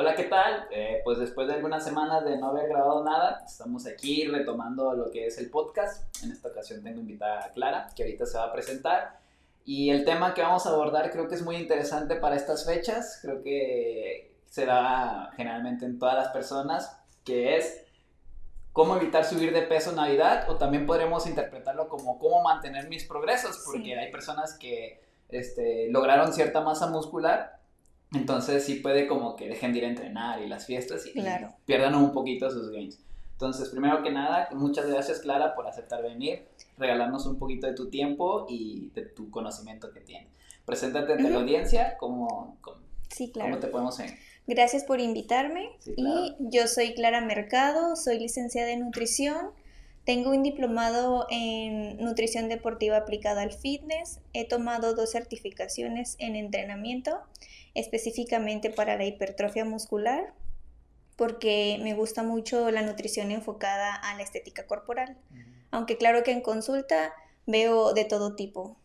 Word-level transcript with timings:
Hola, 0.00 0.14
¿qué 0.14 0.24
tal? 0.24 0.66
Eh, 0.70 1.02
pues 1.04 1.18
después 1.18 1.46
de 1.46 1.52
algunas 1.52 1.84
semanas 1.84 2.24
de 2.24 2.38
no 2.38 2.46
haber 2.46 2.70
grabado 2.70 3.04
nada, 3.04 3.42
estamos 3.44 3.86
aquí 3.86 4.26
retomando 4.26 4.94
lo 4.94 5.10
que 5.10 5.26
es 5.26 5.36
el 5.36 5.50
podcast. 5.50 6.24
En 6.24 6.32
esta 6.32 6.48
ocasión 6.48 6.82
tengo 6.82 7.00
invitada 7.00 7.44
a 7.44 7.52
Clara, 7.52 7.86
que 7.94 8.04
ahorita 8.04 8.24
se 8.24 8.38
va 8.38 8.44
a 8.44 8.52
presentar. 8.54 9.20
Y 9.66 9.90
el 9.90 10.06
tema 10.06 10.32
que 10.32 10.40
vamos 10.40 10.64
a 10.64 10.70
abordar 10.70 11.10
creo 11.10 11.28
que 11.28 11.34
es 11.34 11.42
muy 11.42 11.56
interesante 11.56 12.16
para 12.16 12.36
estas 12.36 12.64
fechas. 12.64 13.18
Creo 13.20 13.42
que 13.42 14.38
se 14.46 14.64
da 14.64 15.32
generalmente 15.36 15.84
en 15.84 15.98
todas 15.98 16.14
las 16.14 16.28
personas, 16.28 16.98
que 17.22 17.58
es 17.58 17.84
cómo 18.72 18.96
evitar 18.96 19.26
subir 19.26 19.52
de 19.52 19.60
peso 19.60 19.90
en 19.90 19.96
Navidad 19.96 20.48
o 20.48 20.56
también 20.56 20.86
podremos 20.86 21.26
interpretarlo 21.26 21.90
como 21.90 22.18
cómo 22.18 22.42
mantener 22.42 22.88
mis 22.88 23.04
progresos, 23.04 23.62
porque 23.66 23.98
hay 23.98 24.10
personas 24.10 24.56
que 24.58 25.04
este, 25.28 25.88
lograron 25.90 26.32
cierta 26.32 26.62
masa 26.62 26.86
muscular 26.86 27.59
entonces 28.12 28.64
sí 28.64 28.76
puede 28.76 29.06
como 29.06 29.36
que 29.36 29.48
dejen 29.48 29.72
de 29.72 29.78
ir 29.78 29.84
a 29.84 29.88
entrenar 29.88 30.42
y 30.42 30.48
las 30.48 30.66
fiestas 30.66 31.06
y, 31.06 31.12
pierdan 31.64 31.94
un 31.94 32.12
poquito 32.12 32.50
sus 32.50 32.70
gains. 32.70 32.98
Entonces, 33.32 33.70
primero 33.70 34.02
que 34.02 34.10
nada, 34.10 34.48
muchas 34.52 34.86
gracias 34.86 35.20
Clara 35.20 35.54
por 35.54 35.66
aceptar 35.66 36.02
venir, 36.02 36.44
regalarnos 36.76 37.24
un 37.26 37.38
poquito 37.38 37.66
de 37.66 37.74
tu 37.74 37.88
tiempo 37.88 38.46
y 38.48 38.90
de 38.94 39.02
tu 39.02 39.30
conocimiento 39.30 39.92
que 39.92 40.00
tienes. 40.00 40.28
Preséntate 40.66 41.14
ante 41.14 41.30
la 41.30 41.38
audiencia, 41.38 41.96
¿cómo, 41.98 42.58
sí, 43.08 43.30
claro. 43.30 43.58
te 43.58 43.68
podemos 43.68 43.96
ver? 43.96 44.10
Gracias 44.46 44.84
por 44.84 45.00
invitarme. 45.00 45.70
Y 45.96 46.34
yo 46.40 46.66
soy 46.66 46.94
Clara 46.94 47.20
Mercado, 47.20 47.96
soy 47.96 48.18
licenciada 48.18 48.70
en 48.72 48.80
nutrición. 48.80 49.50
Tengo 50.04 50.30
un 50.30 50.42
diplomado 50.42 51.26
en 51.30 51.98
nutrición 51.98 52.48
deportiva 52.48 52.96
aplicada 52.96 53.42
al 53.42 53.52
fitness. 53.52 54.20
He 54.32 54.48
tomado 54.48 54.94
dos 54.94 55.12
certificaciones 55.12 56.16
en 56.18 56.36
entrenamiento 56.36 57.20
específicamente 57.74 58.70
para 58.70 58.96
la 58.96 59.04
hipertrofia 59.04 59.64
muscular, 59.64 60.32
porque 61.16 61.78
me 61.82 61.94
gusta 61.94 62.22
mucho 62.22 62.70
la 62.70 62.82
nutrición 62.82 63.30
enfocada 63.30 63.94
a 63.94 64.16
la 64.16 64.22
estética 64.22 64.66
corporal. 64.66 65.16
Aunque 65.70 65.96
claro 65.96 66.22
que 66.24 66.32
en 66.32 66.40
consulta 66.40 67.12
veo 67.46 67.92
de 67.92 68.04
todo 68.04 68.34
tipo. 68.34 68.76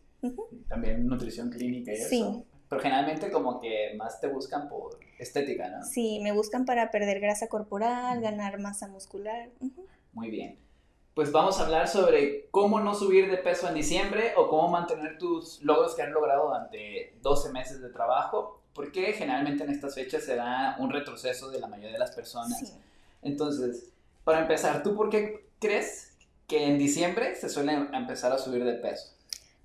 También 0.68 1.08
nutrición 1.08 1.50
clínica 1.50 1.94
y 1.94 1.98
sí. 1.98 2.22
eso. 2.22 2.46
Pero 2.70 2.82
generalmente 2.82 3.32
como 3.32 3.62
que 3.62 3.94
más 3.96 4.20
te 4.20 4.28
buscan 4.28 4.68
por 4.68 5.00
estética, 5.20 5.70
¿no? 5.70 5.84
Sí, 5.84 6.20
me 6.22 6.32
buscan 6.32 6.66
para 6.66 6.92
perder 6.92 7.20
grasa 7.20 7.48
corporal, 7.48 8.22
ganar 8.22 8.60
masa 8.60 8.88
muscular. 8.88 9.50
Muy 10.14 10.30
bien. 10.30 10.65
Pues 11.16 11.32
vamos 11.32 11.60
a 11.60 11.64
hablar 11.64 11.88
sobre 11.88 12.50
cómo 12.52 12.82
no 12.82 12.94
subir 12.94 13.32
de 13.32 13.38
peso 13.38 13.70
en 13.70 13.74
diciembre 13.74 14.34
o 14.36 14.50
cómo 14.50 14.68
mantener 14.68 15.18
tus 15.18 15.64
logros 15.64 15.96
que 15.96 16.02
has 16.02 16.10
logrado 16.10 16.48
durante 16.48 17.18
12 17.22 17.54
meses 17.54 17.82
de 17.82 17.88
trabajo 17.88 18.62
porque 18.74 19.14
generalmente 19.14 19.64
en 19.64 19.72
estas 19.72 19.96
fechas 19.96 20.26
se 20.26 20.36
da 20.36 20.76
un 20.78 20.92
retroceso 20.92 21.50
de 21.50 21.62
la 21.62 21.68
mayoría 21.68 21.94
de 21.94 22.00
las 22.00 22.12
personas. 22.12 22.76
Entonces, 23.22 23.94
para 24.26 24.42
empezar, 24.42 24.84
¿tú 24.84 24.94
por 24.94 25.10
qué 25.10 25.48
crees 25.62 26.18
que 26.48 26.66
en 26.68 26.78
diciembre 26.78 27.34
se 27.36 27.48
suele 27.48 27.72
empezar 27.94 28.34
a 28.34 28.38
subir 28.38 28.66
de 28.66 28.74
peso? 28.74 29.15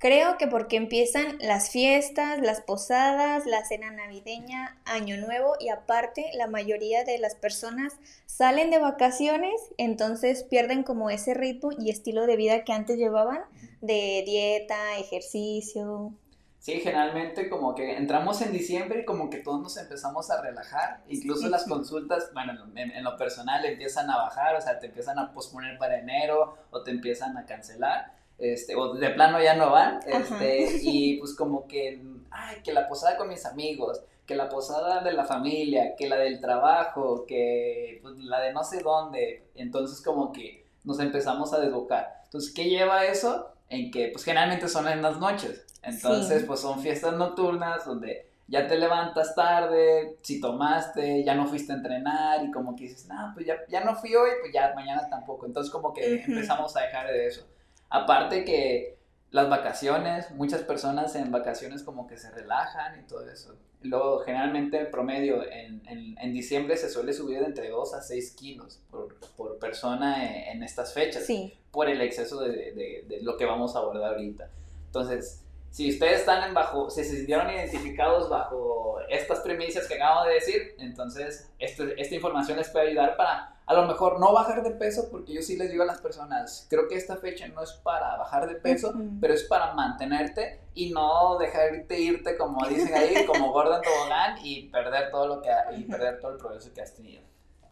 Creo 0.01 0.39
que 0.39 0.47
porque 0.47 0.79
empiezan 0.79 1.37
las 1.41 1.69
fiestas, 1.69 2.41
las 2.41 2.63
posadas, 2.63 3.45
la 3.45 3.67
cena 3.67 3.91
navideña, 3.91 4.81
Año 4.87 5.19
Nuevo 5.19 5.57
y 5.61 5.69
aparte 5.69 6.31
la 6.39 6.47
mayoría 6.47 7.05
de 7.05 7.19
las 7.19 7.35
personas 7.35 7.99
salen 8.25 8.71
de 8.71 8.79
vacaciones, 8.79 9.61
entonces 9.77 10.43
pierden 10.43 10.85
como 10.85 11.11
ese 11.11 11.35
ritmo 11.35 11.69
y 11.79 11.91
estilo 11.91 12.25
de 12.27 12.37
vida 12.37 12.65
que 12.65 12.73
antes 12.73 12.97
llevaban 12.97 13.43
de 13.83 14.23
dieta, 14.25 14.97
ejercicio. 14.97 16.15
Sí, 16.61 16.81
generalmente 16.81 17.51
como 17.51 17.75
que 17.75 17.99
entramos 17.99 18.41
en 18.41 18.53
diciembre 18.53 19.01
y 19.01 19.05
como 19.05 19.29
que 19.29 19.39
todos 19.39 19.61
nos 19.61 19.77
empezamos 19.77 20.31
a 20.31 20.41
relajar, 20.41 21.03
incluso 21.09 21.47
las 21.51 21.67
consultas, 21.67 22.31
bueno, 22.33 22.53
en, 22.75 23.05
lo 23.05 23.19
personal 23.19 23.67
empiezan 23.67 24.09
a 24.09 24.17
bajar, 24.17 24.57
o 24.57 24.61
sea, 24.63 24.79
te 24.79 24.87
empiezan 24.87 25.19
a 25.19 25.33
posponer 25.35 25.77
para 25.77 25.99
enero 25.99 26.57
o 26.71 26.83
te 26.83 26.91
empiezan 26.91 27.37
a 27.37 27.45
cancelar, 27.45 28.20
este, 28.41 28.75
o 28.77 28.95
de 28.95 29.11
plano 29.11 29.41
ya 29.43 29.55
no 29.55 29.71
van, 29.71 30.01
este, 30.07 30.79
y 30.83 31.19
pues 31.19 31.35
como 31.35 31.67
que, 31.67 32.03
ay, 32.31 32.57
que 32.63 32.73
la 32.73 32.89
posada 32.89 33.17
con 33.17 33.29
mis 33.29 33.45
amigos, 33.47 34.03
que 34.27 34.37
la 34.37 34.49
posada 34.49 35.03
de 35.03 35.13
la 35.13 35.25
familia, 35.25 35.97
que 35.97 36.09
la 36.09 36.17
del 36.17 36.41
trabajo, 36.41 37.27
que 37.27 37.99
pues, 38.03 38.17
la 38.19 38.41
de 38.41 38.53
no 38.53 38.63
sé 38.65 38.81
dónde, 38.81 39.45
entonces 39.55 40.01
como 40.03 40.33
que 40.33 40.65
nos 40.85 41.01
empezamos 41.01 41.53
a 41.53 41.61
desbocar. 41.61 42.21
Entonces, 42.25 42.55
¿qué 42.55 42.69
lleva 42.69 43.05
eso? 43.05 43.53
En 43.69 43.91
que 43.91 44.09
pues 44.13 44.25
generalmente 44.25 44.69
son 44.69 44.89
en 44.89 45.03
las 45.03 45.19
noches. 45.19 45.67
Entonces, 45.83 46.45
pues 46.45 46.61
son 46.61 46.81
fiestas 46.81 47.15
nocturnas 47.15 47.85
donde 47.85 48.27
ya 48.47 48.67
te 48.67 48.77
levantas 48.77 49.35
tarde, 49.35 50.17
si 50.23 50.41
tomaste, 50.41 51.25
ya 51.25 51.35
no 51.35 51.47
fuiste 51.47 51.73
a 51.73 51.77
entrenar 51.77 52.45
y 52.45 52.51
como 52.51 52.75
que 52.75 52.85
dices, 52.85 53.07
no, 53.09 53.33
pues 53.35 53.47
ya, 53.47 53.57
ya 53.69 53.85
no 53.85 53.95
fui 53.95 54.15
hoy, 54.15 54.31
pues 54.41 54.53
ya 54.53 54.73
mañana 54.75 55.09
tampoco. 55.09 55.47
Entonces 55.47 55.73
como 55.73 55.93
que 55.93 56.23
empezamos 56.25 56.77
a 56.77 56.83
dejar 56.83 57.07
de 57.09 57.27
eso. 57.27 57.47
Aparte 57.91 58.45
que 58.45 58.99
las 59.31 59.49
vacaciones, 59.49 60.31
muchas 60.33 60.63
personas 60.63 61.15
en 61.15 61.31
vacaciones 61.31 61.83
como 61.83 62.07
que 62.07 62.17
se 62.17 62.31
relajan 62.31 63.01
y 63.01 63.07
todo 63.07 63.29
eso. 63.29 63.55
Luego, 63.83 64.19
generalmente 64.21 64.79
el 64.79 64.89
promedio 64.89 65.43
en, 65.51 65.83
en, 65.87 66.33
diciembre 66.35 66.77
se 66.77 66.91
suele 66.91 67.13
subir 67.13 67.41
de 67.41 67.47
entre 67.47 67.71
2 67.71 67.95
a 67.95 68.03
6 68.03 68.33
kilos 68.33 68.81
por, 68.91 69.15
por 69.37 69.59
persona 69.59 70.27
en, 70.27 70.57
en, 70.57 70.63
estas 70.63 70.93
fechas, 70.93 71.25
sí. 71.25 71.55
por 71.71 71.89
el 71.89 72.01
exceso 72.03 72.43
de, 72.43 72.73
de, 72.73 73.05
de, 73.09 73.23
lo 73.23 73.37
que 73.39 73.47
vamos 73.47 73.75
a 73.75 73.79
abordar 73.79 74.13
ahorita. 74.13 74.51
Entonces, 74.87 75.43
si 75.71 75.89
ustedes 75.89 76.21
están 76.21 76.47
en 76.47 76.53
bajo, 76.53 76.91
si 76.91 77.05
se 77.05 77.17
sintieron 77.17 77.49
identificados 77.49 78.29
bajo 78.29 78.99
estas 79.09 79.41
premisas 79.41 79.87
que 79.87 79.95
acabo 79.95 80.27
de 80.27 80.35
decir, 80.35 80.75
entonces 80.79 81.49
este, 81.59 82.01
esta 82.01 82.15
información 82.15 82.59
les 82.59 82.69
puede 82.69 82.89
ayudar 82.89 83.17
para 83.17 83.60
a 83.71 83.75
lo 83.75 83.87
mejor 83.87 84.19
no 84.19 84.33
bajar 84.33 84.65
de 84.65 84.73
peso, 84.73 85.07
porque 85.13 85.33
yo 85.33 85.43
sí 85.43 85.57
les 85.57 85.71
digo 85.71 85.85
a 85.85 85.87
las 85.87 86.01
personas, 86.01 86.67
creo 86.69 86.89
que 86.89 86.97
esta 86.97 87.15
fecha 87.19 87.47
no 87.47 87.63
es 87.63 87.71
para 87.71 88.17
bajar 88.17 88.49
de 88.49 88.57
peso, 88.57 88.93
pero 89.21 89.33
es 89.33 89.45
para 89.45 89.75
mantenerte 89.75 90.59
y 90.75 90.91
no 90.91 91.39
dejarte 91.39 92.01
irte 92.01 92.37
como 92.37 92.67
dicen 92.67 92.93
ahí, 92.93 93.25
como 93.29 93.53
gordo 93.53 93.77
en 93.77 93.83
tobogán 93.83 94.39
y 94.43 94.69
perder 94.71 95.13
todo 95.13 95.29
lo 95.29 95.41
que 95.41 95.51
y 95.77 95.85
perder 95.85 96.19
todo 96.19 96.33
el 96.33 96.39
progreso 96.39 96.75
que 96.75 96.83
has 96.83 96.93
tenido. 96.97 97.23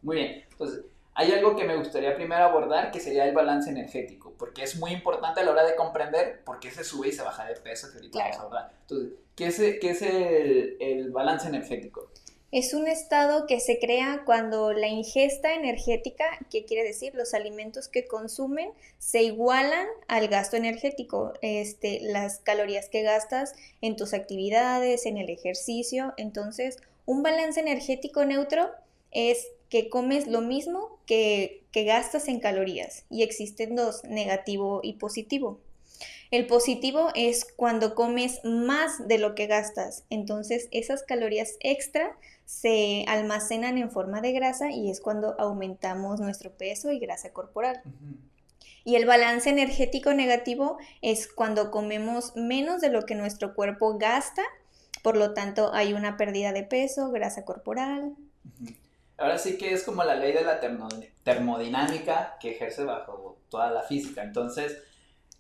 Muy 0.03 0.19
bien, 0.19 0.45
entonces 0.49 0.85
hay 1.15 1.33
algo 1.33 1.57
que 1.57 1.65
me 1.65 1.75
gustaría 1.77 2.15
primero 2.15 2.45
abordar 2.45 2.93
que 2.93 3.01
sería 3.01 3.25
el 3.27 3.35
balance 3.35 3.69
energético, 3.69 4.35
porque 4.39 4.63
es 4.63 4.77
muy 4.77 4.93
importante 4.93 5.41
a 5.41 5.43
la 5.43 5.51
hora 5.51 5.67
de 5.67 5.75
comprender 5.75 6.45
por 6.45 6.61
qué 6.61 6.71
se 6.71 6.85
sube 6.85 7.09
y 7.09 7.13
se 7.13 7.23
baja 7.25 7.45
de 7.45 7.57
peso, 7.57 7.89
que 7.91 7.97
ahorita 7.97 8.21
vamos 8.21 8.37
a 8.37 8.41
abordar. 8.43 8.73
Entonces, 8.83 9.15
¿qué 9.35 9.47
es, 9.49 9.57
qué 9.57 9.91
es 9.91 10.03
el, 10.03 10.77
el 10.79 11.11
balance 11.11 11.49
energético? 11.49 12.09
Es 12.51 12.73
un 12.73 12.89
estado 12.89 13.47
que 13.47 13.61
se 13.61 13.79
crea 13.79 14.23
cuando 14.25 14.73
la 14.73 14.89
ingesta 14.89 15.55
energética, 15.55 16.25
¿qué 16.51 16.65
quiere 16.65 16.83
decir? 16.83 17.15
Los 17.15 17.35
alimentos 17.35 17.89
que 17.89 18.07
consumen 18.07 18.71
se 18.99 19.23
igualan 19.23 19.87
al 20.07 20.29
gasto 20.29 20.57
energético, 20.57 21.35
este, 21.43 22.01
las 22.01 22.39
calorías 22.39 22.89
que 22.89 23.03
gastas 23.03 23.53
en 23.83 23.97
tus 23.97 24.15
actividades, 24.15 25.05
en 25.05 25.19
el 25.19 25.29
ejercicio. 25.29 26.15
Entonces, 26.17 26.79
un 27.05 27.23
balance 27.23 27.61
energético 27.61 28.25
neutro 28.25 28.71
es 29.11 29.49
que 29.69 29.91
comes 29.91 30.27
lo 30.27 30.41
mismo 30.41 30.99
que, 31.05 31.65
que 31.71 31.85
gastas 31.85 32.29
en 32.29 32.41
calorías 32.41 33.05
y 33.11 33.25
existen 33.25 33.77
dos, 33.77 34.05
negativo 34.05 34.81
y 34.83 34.95
positivo. 34.95 35.61
El 36.31 36.47
positivo 36.47 37.09
es 37.15 37.47
cuando 37.57 37.95
comes 37.95 38.41
más 38.45 39.09
de 39.09 39.19
lo 39.19 39.35
que 39.35 39.47
gastas, 39.47 40.05
entonces 40.11 40.69
esas 40.73 41.03
calorías 41.03 41.55
extra 41.61 42.17
se 42.45 43.05
almacenan 43.09 43.79
en 43.79 43.91
forma 43.91 44.21
de 44.21 44.33
grasa 44.33 44.71
y 44.71 44.91
es 44.91 45.01
cuando 45.01 45.39
aumentamos 45.39 46.21
nuestro 46.21 46.51
peso 46.51 46.91
y 46.93 46.99
grasa 46.99 47.33
corporal. 47.33 47.83
Y 48.85 48.97
el 48.97 49.05
balance 49.05 49.51
energético 49.51 50.15
negativo 50.15 50.79
es 51.03 51.29
cuando 51.29 51.71
comemos 51.71 52.37
menos 52.37 52.81
de 52.81 52.91
lo 52.91 53.03
que 53.03 53.15
nuestro 53.15 53.55
cuerpo 53.55 53.99
gasta, 53.99 54.43
por 55.03 55.17
lo 55.17 55.35
tanto 55.35 55.75
hay 55.75 55.93
una 55.93 56.17
pérdida 56.17 56.53
de 56.53 56.63
peso, 56.63 57.11
grasa 57.11 57.45
corporal. 57.45 58.15
Ahora 59.19 59.37
sí 59.37 59.59
que 59.59 59.73
es 59.73 59.83
como 59.83 60.05
la 60.05 60.15
ley 60.15 60.33
de 60.33 60.43
la 60.43 60.61
termodinámica 61.23 62.37
que 62.41 62.53
ejerce 62.53 62.85
bajo 62.85 63.39
toda 63.51 63.71
la 63.71 63.83
física. 63.83 64.23
Entonces, 64.23 64.79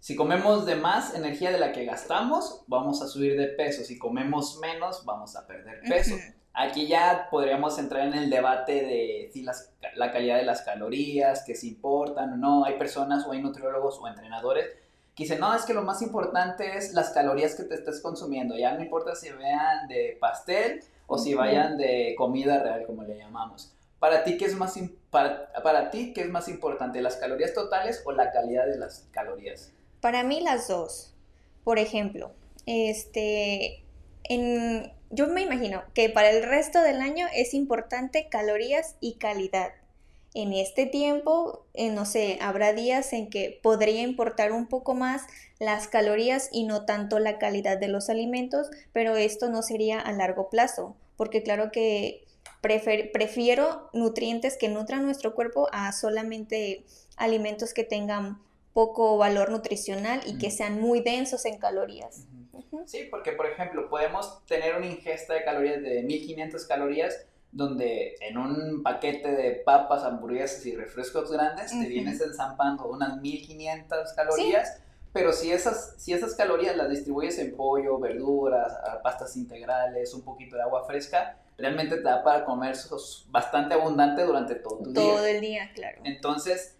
si 0.00 0.14
comemos 0.14 0.64
de 0.64 0.76
más 0.76 1.14
energía 1.14 1.50
de 1.50 1.58
la 1.58 1.72
que 1.72 1.84
gastamos, 1.84 2.62
vamos 2.66 3.02
a 3.02 3.08
subir 3.08 3.36
de 3.36 3.48
peso. 3.48 3.82
Si 3.82 3.98
comemos 3.98 4.58
menos, 4.60 5.04
vamos 5.04 5.36
a 5.36 5.46
perder 5.46 5.80
peso. 5.80 6.14
Aquí 6.54 6.86
ya 6.86 7.28
podríamos 7.30 7.78
entrar 7.78 8.06
en 8.06 8.14
el 8.14 8.30
debate 8.30 8.72
de 8.72 9.30
si 9.32 9.42
la 9.42 10.12
calidad 10.12 10.38
de 10.38 10.44
las 10.44 10.62
calorías, 10.62 11.44
que 11.44 11.54
si 11.54 11.68
importan 11.68 12.32
o 12.32 12.36
no. 12.36 12.64
Hay 12.64 12.78
personas 12.78 13.26
o 13.26 13.32
hay 13.32 13.42
nutriólogos 13.42 13.98
o 14.00 14.08
entrenadores 14.08 14.66
que 15.14 15.24
dicen, 15.24 15.40
no, 15.40 15.52
es 15.52 15.64
que 15.64 15.74
lo 15.74 15.82
más 15.82 16.00
importante 16.00 16.76
es 16.76 16.94
las 16.94 17.10
calorías 17.10 17.56
que 17.56 17.64
te 17.64 17.74
estés 17.74 18.00
consumiendo. 18.00 18.56
Ya 18.56 18.74
no 18.74 18.82
importa 18.82 19.16
si 19.16 19.30
vean 19.30 19.88
de 19.88 20.16
pastel 20.20 20.80
o 21.08 21.18
si 21.18 21.34
vayan 21.34 21.76
de 21.76 22.14
comida 22.16 22.62
real, 22.62 22.86
como 22.86 23.02
le 23.02 23.18
llamamos. 23.18 23.74
Para 23.98 24.22
ti, 24.22 24.38
¿qué 24.38 24.44
es 24.44 24.54
más, 24.54 24.78
para, 25.10 25.52
para 25.64 25.90
ti, 25.90 26.12
¿qué 26.12 26.20
es 26.20 26.30
más 26.30 26.48
importante, 26.48 27.02
las 27.02 27.16
calorías 27.16 27.52
totales 27.52 28.02
o 28.04 28.12
la 28.12 28.30
calidad 28.30 28.66
de 28.66 28.78
las 28.78 29.08
calorías? 29.10 29.72
Para 30.00 30.22
mí 30.22 30.40
las 30.40 30.68
dos. 30.68 31.14
Por 31.64 31.78
ejemplo, 31.78 32.32
este, 32.66 33.84
en, 34.24 34.92
yo 35.10 35.26
me 35.26 35.42
imagino 35.42 35.82
que 35.94 36.08
para 36.08 36.30
el 36.30 36.42
resto 36.42 36.80
del 36.80 37.00
año 37.00 37.26
es 37.34 37.54
importante 37.54 38.28
calorías 38.28 38.96
y 39.00 39.14
calidad. 39.14 39.72
En 40.34 40.52
este 40.52 40.86
tiempo, 40.86 41.64
eh, 41.74 41.90
no 41.90 42.04
sé, 42.04 42.38
habrá 42.40 42.72
días 42.72 43.12
en 43.12 43.30
que 43.30 43.58
podría 43.62 44.02
importar 44.02 44.52
un 44.52 44.66
poco 44.66 44.94
más 44.94 45.22
las 45.58 45.88
calorías 45.88 46.50
y 46.52 46.64
no 46.64 46.84
tanto 46.84 47.18
la 47.18 47.38
calidad 47.38 47.78
de 47.78 47.88
los 47.88 48.10
alimentos, 48.10 48.68
pero 48.92 49.16
esto 49.16 49.48
no 49.48 49.62
sería 49.62 49.98
a 49.98 50.12
largo 50.12 50.50
plazo, 50.50 50.96
porque 51.16 51.42
claro 51.42 51.72
que 51.72 52.24
prefiero 52.60 53.88
nutrientes 53.92 54.56
que 54.56 54.68
nutran 54.68 55.04
nuestro 55.04 55.34
cuerpo 55.34 55.68
a 55.72 55.92
solamente 55.92 56.84
alimentos 57.16 57.72
que 57.72 57.84
tengan 57.84 58.40
poco 58.78 59.18
valor 59.18 59.50
nutricional 59.50 60.20
y 60.24 60.38
que 60.38 60.52
sean 60.52 60.80
muy 60.80 61.00
densos 61.00 61.44
en 61.46 61.58
calorías. 61.58 62.28
Sí, 62.86 63.08
porque 63.10 63.32
por 63.32 63.46
ejemplo 63.46 63.88
podemos 63.90 64.46
tener 64.46 64.76
una 64.76 64.86
ingesta 64.86 65.34
de 65.34 65.42
calorías 65.42 65.82
de 65.82 66.04
1500 66.04 66.64
calorías 66.64 67.26
donde 67.50 68.14
en 68.20 68.38
un 68.38 68.84
paquete 68.84 69.32
de 69.32 69.50
papas, 69.66 70.04
hamburguesas 70.04 70.64
y 70.64 70.76
refrescos 70.76 71.32
grandes 71.32 71.72
te 71.72 71.88
vienes 71.88 72.20
enzampando 72.20 72.86
unas 72.86 73.20
1500 73.20 74.12
calorías, 74.12 74.80
pero 75.12 75.32
si 75.32 75.50
esas, 75.50 75.94
si 75.98 76.12
esas 76.12 76.36
calorías 76.36 76.76
las 76.76 76.88
distribuyes 76.88 77.36
en 77.40 77.56
pollo, 77.56 77.98
verduras, 77.98 78.72
pastas 79.02 79.36
integrales, 79.36 80.14
un 80.14 80.22
poquito 80.22 80.54
de 80.54 80.62
agua 80.62 80.84
fresca, 80.84 81.36
realmente 81.56 81.96
te 81.96 82.02
da 82.02 82.22
para 82.22 82.44
comer 82.44 82.76
bastante 83.30 83.74
abundante 83.74 84.22
durante 84.22 84.54
todo 84.54 84.78
tu 84.78 84.92
día. 84.92 85.02
Todo 85.02 85.26
el 85.26 85.40
día, 85.40 85.72
claro. 85.74 86.00
Entonces, 86.04 86.77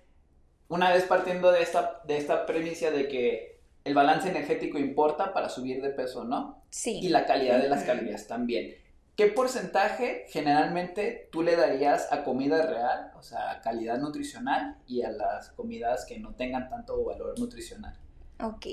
una 0.69 0.93
vez 0.93 1.05
partiendo 1.05 1.50
de 1.50 1.62
esta, 1.62 2.03
de 2.05 2.17
esta 2.19 2.47
premisa 2.47 2.91
de 2.91 3.09
que 3.09 3.59
el 3.85 3.94
balance 3.94 4.29
energético 4.29 4.79
importa 4.79 5.32
para 5.32 5.49
subir 5.49 5.81
de 5.81 5.91
peso, 5.91 6.25
¿no? 6.25 6.62
Sí. 6.70 7.00
Y 7.03 7.09
la 7.09 7.26
calidad 7.26 7.59
de 7.59 7.69
las 7.69 7.85
calorías 7.85 8.26
también. 8.26 8.76
¿Qué 9.17 9.26
porcentaje 9.26 10.26
generalmente 10.29 11.29
tú 11.32 11.43
le 11.43 11.56
darías 11.56 12.12
a 12.12 12.23
comida 12.23 12.67
real, 12.67 13.11
o 13.17 13.23
sea, 13.23 13.61
calidad 13.65 13.99
nutricional, 13.99 14.76
y 14.87 15.03
a 15.03 15.11
las 15.11 15.50
comidas 15.50 16.05
que 16.05 16.20
no 16.20 16.35
tengan 16.35 16.69
tanto 16.69 17.03
valor 17.03 17.37
nutricional? 17.38 17.97
Ok. 18.41 18.67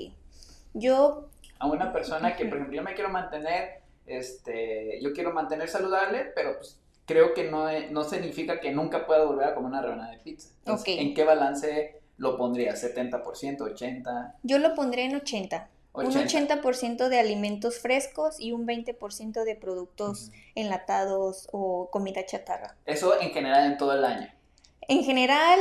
Yo... 0.74 1.30
A 1.58 1.66
una 1.66 1.92
persona 1.92 2.36
que, 2.36 2.44
por 2.44 2.58
ejemplo, 2.58 2.76
yo 2.76 2.82
me 2.82 2.94
quiero 2.94 3.08
mantener, 3.08 3.80
este, 4.06 5.00
yo 5.02 5.12
quiero 5.14 5.32
mantener 5.32 5.68
saludable, 5.68 6.30
pero 6.34 6.58
pues 6.58 6.78
creo 7.06 7.32
que 7.32 7.44
no, 7.44 7.66
no 7.90 8.04
significa 8.04 8.60
que 8.60 8.72
nunca 8.72 9.06
pueda 9.06 9.24
volver 9.24 9.48
a 9.48 9.54
comer 9.54 9.70
una 9.70 9.82
rebanada 9.82 10.10
de 10.10 10.18
pizza. 10.18 10.50
¿En 10.86 11.14
qué 11.14 11.24
balance 11.24 12.00
lo 12.18 12.36
pondría? 12.36 12.74
¿70%, 12.74 13.22
80%? 13.58 14.34
Yo 14.42 14.58
lo 14.58 14.74
pondría 14.74 15.04
en 15.04 15.16
80. 15.16 15.70
Un 15.94 16.12
80% 16.12 17.08
de 17.08 17.18
alimentos 17.18 17.78
frescos 17.78 18.38
y 18.38 18.52
un 18.52 18.66
20% 18.66 19.44
de 19.44 19.54
productos 19.54 20.30
enlatados 20.54 21.48
o 21.52 21.88
comida 21.90 22.26
chatarra. 22.26 22.76
Eso 22.84 23.18
en 23.18 23.30
general 23.30 23.64
en 23.64 23.78
todo 23.78 23.94
el 23.94 24.04
año. 24.04 24.30
En 24.88 25.04
general, 25.04 25.58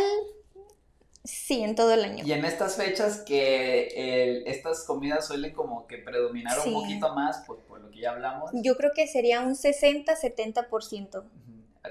sí, 1.23 1.63
en 1.63 1.75
todo 1.75 1.93
el 1.93 2.03
año. 2.03 2.25
Y 2.25 2.33
en 2.33 2.43
estas 2.43 2.75
fechas 2.75 3.19
que 3.19 4.43
estas 4.45 4.83
comidas 4.83 5.25
suelen 5.25 5.53
como 5.53 5.87
que 5.87 5.99
predominar 5.99 6.59
un 6.65 6.73
poquito 6.73 7.15
más, 7.15 7.43
pues 7.47 7.61
lo 7.85 7.91
que 7.91 7.99
ya 8.01 8.11
hablamos. 8.11 8.51
Yo 8.53 8.75
creo 8.75 8.91
que 8.93 9.07
sería 9.07 9.41
un 9.41 9.55
60-70%. 9.55 11.23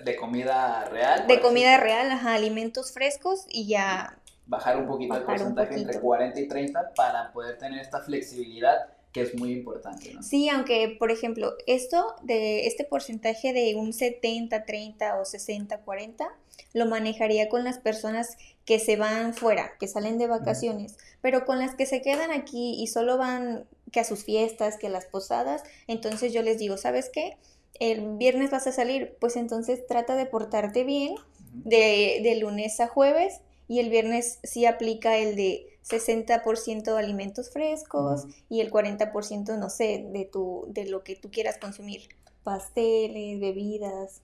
De 0.05 0.17
comida 0.17 0.85
real. 0.87 1.26
De 1.26 1.41
comida 1.41 1.79
real, 1.79 2.11
ajá, 2.11 2.35
alimentos 2.35 2.93
frescos 2.93 3.46
y 3.49 3.69
ya 3.69 4.19
bajar 4.46 4.76
un 4.76 4.87
poquito 4.87 5.17
el 5.17 5.23
porcentaje 5.23 5.75
entre 5.76 6.00
40 6.00 6.41
y 6.41 6.49
30 6.49 6.93
para 6.94 7.32
poder 7.32 7.58
tener 7.58 7.81
esta 7.81 8.00
flexibilidad 8.00 8.88
que 9.14 9.22
es 9.22 9.34
muy 9.37 9.52
importante. 9.52 10.12
¿no? 10.12 10.22
Sí, 10.22 10.49
aunque 10.49 10.96
por 10.99 11.12
ejemplo, 11.12 11.55
esto 11.66 12.16
de 12.22 12.66
este 12.66 12.84
porcentaje 12.84 13.52
de 13.52 13.76
un 13.76 13.93
70, 13.93 14.66
30 14.66 15.20
o 15.20 15.25
60, 15.25 15.78
40 15.78 16.26
lo 16.72 16.87
manejaría 16.87 17.49
con 17.49 17.62
las 17.62 17.78
personas 17.78 18.37
que 18.64 18.81
se 18.81 18.96
van 18.96 19.32
fuera, 19.32 19.72
que 19.78 19.87
salen 19.87 20.19
de 20.19 20.26
vacaciones, 20.26 20.96
pero 21.20 21.44
con 21.44 21.61
las 21.61 21.76
que 21.76 21.87
se 21.87 22.02
quedan 22.02 22.32
aquí 22.32 22.75
y 22.82 22.88
solo 22.88 23.16
van 23.16 23.66
que 23.93 24.00
a 24.00 24.05
sus 24.05 24.25
fiestas, 24.25 24.76
que 24.78 24.88
a 24.88 24.90
las 24.90 25.06
posadas, 25.06 25.62
entonces 25.87 26.32
yo 26.32 26.43
les 26.43 26.58
digo, 26.58 26.76
¿sabes 26.76 27.08
qué? 27.08 27.37
El 27.78 28.17
viernes 28.17 28.50
vas 28.50 28.67
a 28.67 28.72
salir, 28.72 29.17
pues 29.20 29.37
entonces 29.37 29.87
trata 29.87 30.17
de 30.17 30.26
portarte 30.26 30.82
bien 30.82 31.14
de, 31.52 32.19
de 32.20 32.37
lunes 32.40 32.81
a 32.81 32.88
jueves 32.88 33.43
y 33.69 33.78
el 33.78 33.90
viernes 33.90 34.40
sí 34.43 34.67
aplica 34.67 35.17
el 35.19 35.37
de 35.37 35.73
60% 35.84 36.96
alimentos 36.96 37.50
frescos 37.50 38.26
y 38.48 38.60
el 38.60 38.70
40% 38.70 39.58
no 39.58 39.70
sé, 39.70 40.06
de 40.10 40.25
tu 40.25 40.66
de 40.69 40.86
lo 40.86 41.04
que 41.04 41.16
tú 41.16 41.31
quieras 41.31 41.58
consumir, 41.58 42.08
pasteles, 42.42 43.40
bebidas. 43.40 44.22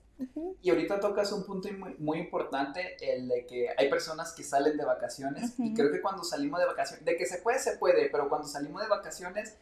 Y 0.61 0.69
ahorita 0.69 0.99
tocas 0.99 1.31
un 1.31 1.43
punto 1.45 1.67
muy, 1.73 1.95
muy, 1.97 2.19
importante, 2.19 2.95
el 3.01 3.27
de 3.27 3.47
que 3.47 3.69
hay 3.75 3.89
personas 3.89 4.33
que 4.33 4.43
salen 4.43 4.77
de 4.77 4.85
vacaciones 4.85 5.55
y 5.57 5.73
creo 5.73 5.91
que 5.91 5.99
cuando 5.99 6.23
salimos 6.23 6.59
de 6.59 6.67
vacaciones, 6.67 7.03
de 7.03 7.17
que 7.17 7.25
se 7.25 7.39
puede, 7.39 7.57
se 7.57 7.77
puede, 7.77 8.07
pero 8.09 8.29
cuando 8.29 8.47
salimos 8.47 8.83
de 8.83 8.87
vacaciones 8.87 9.55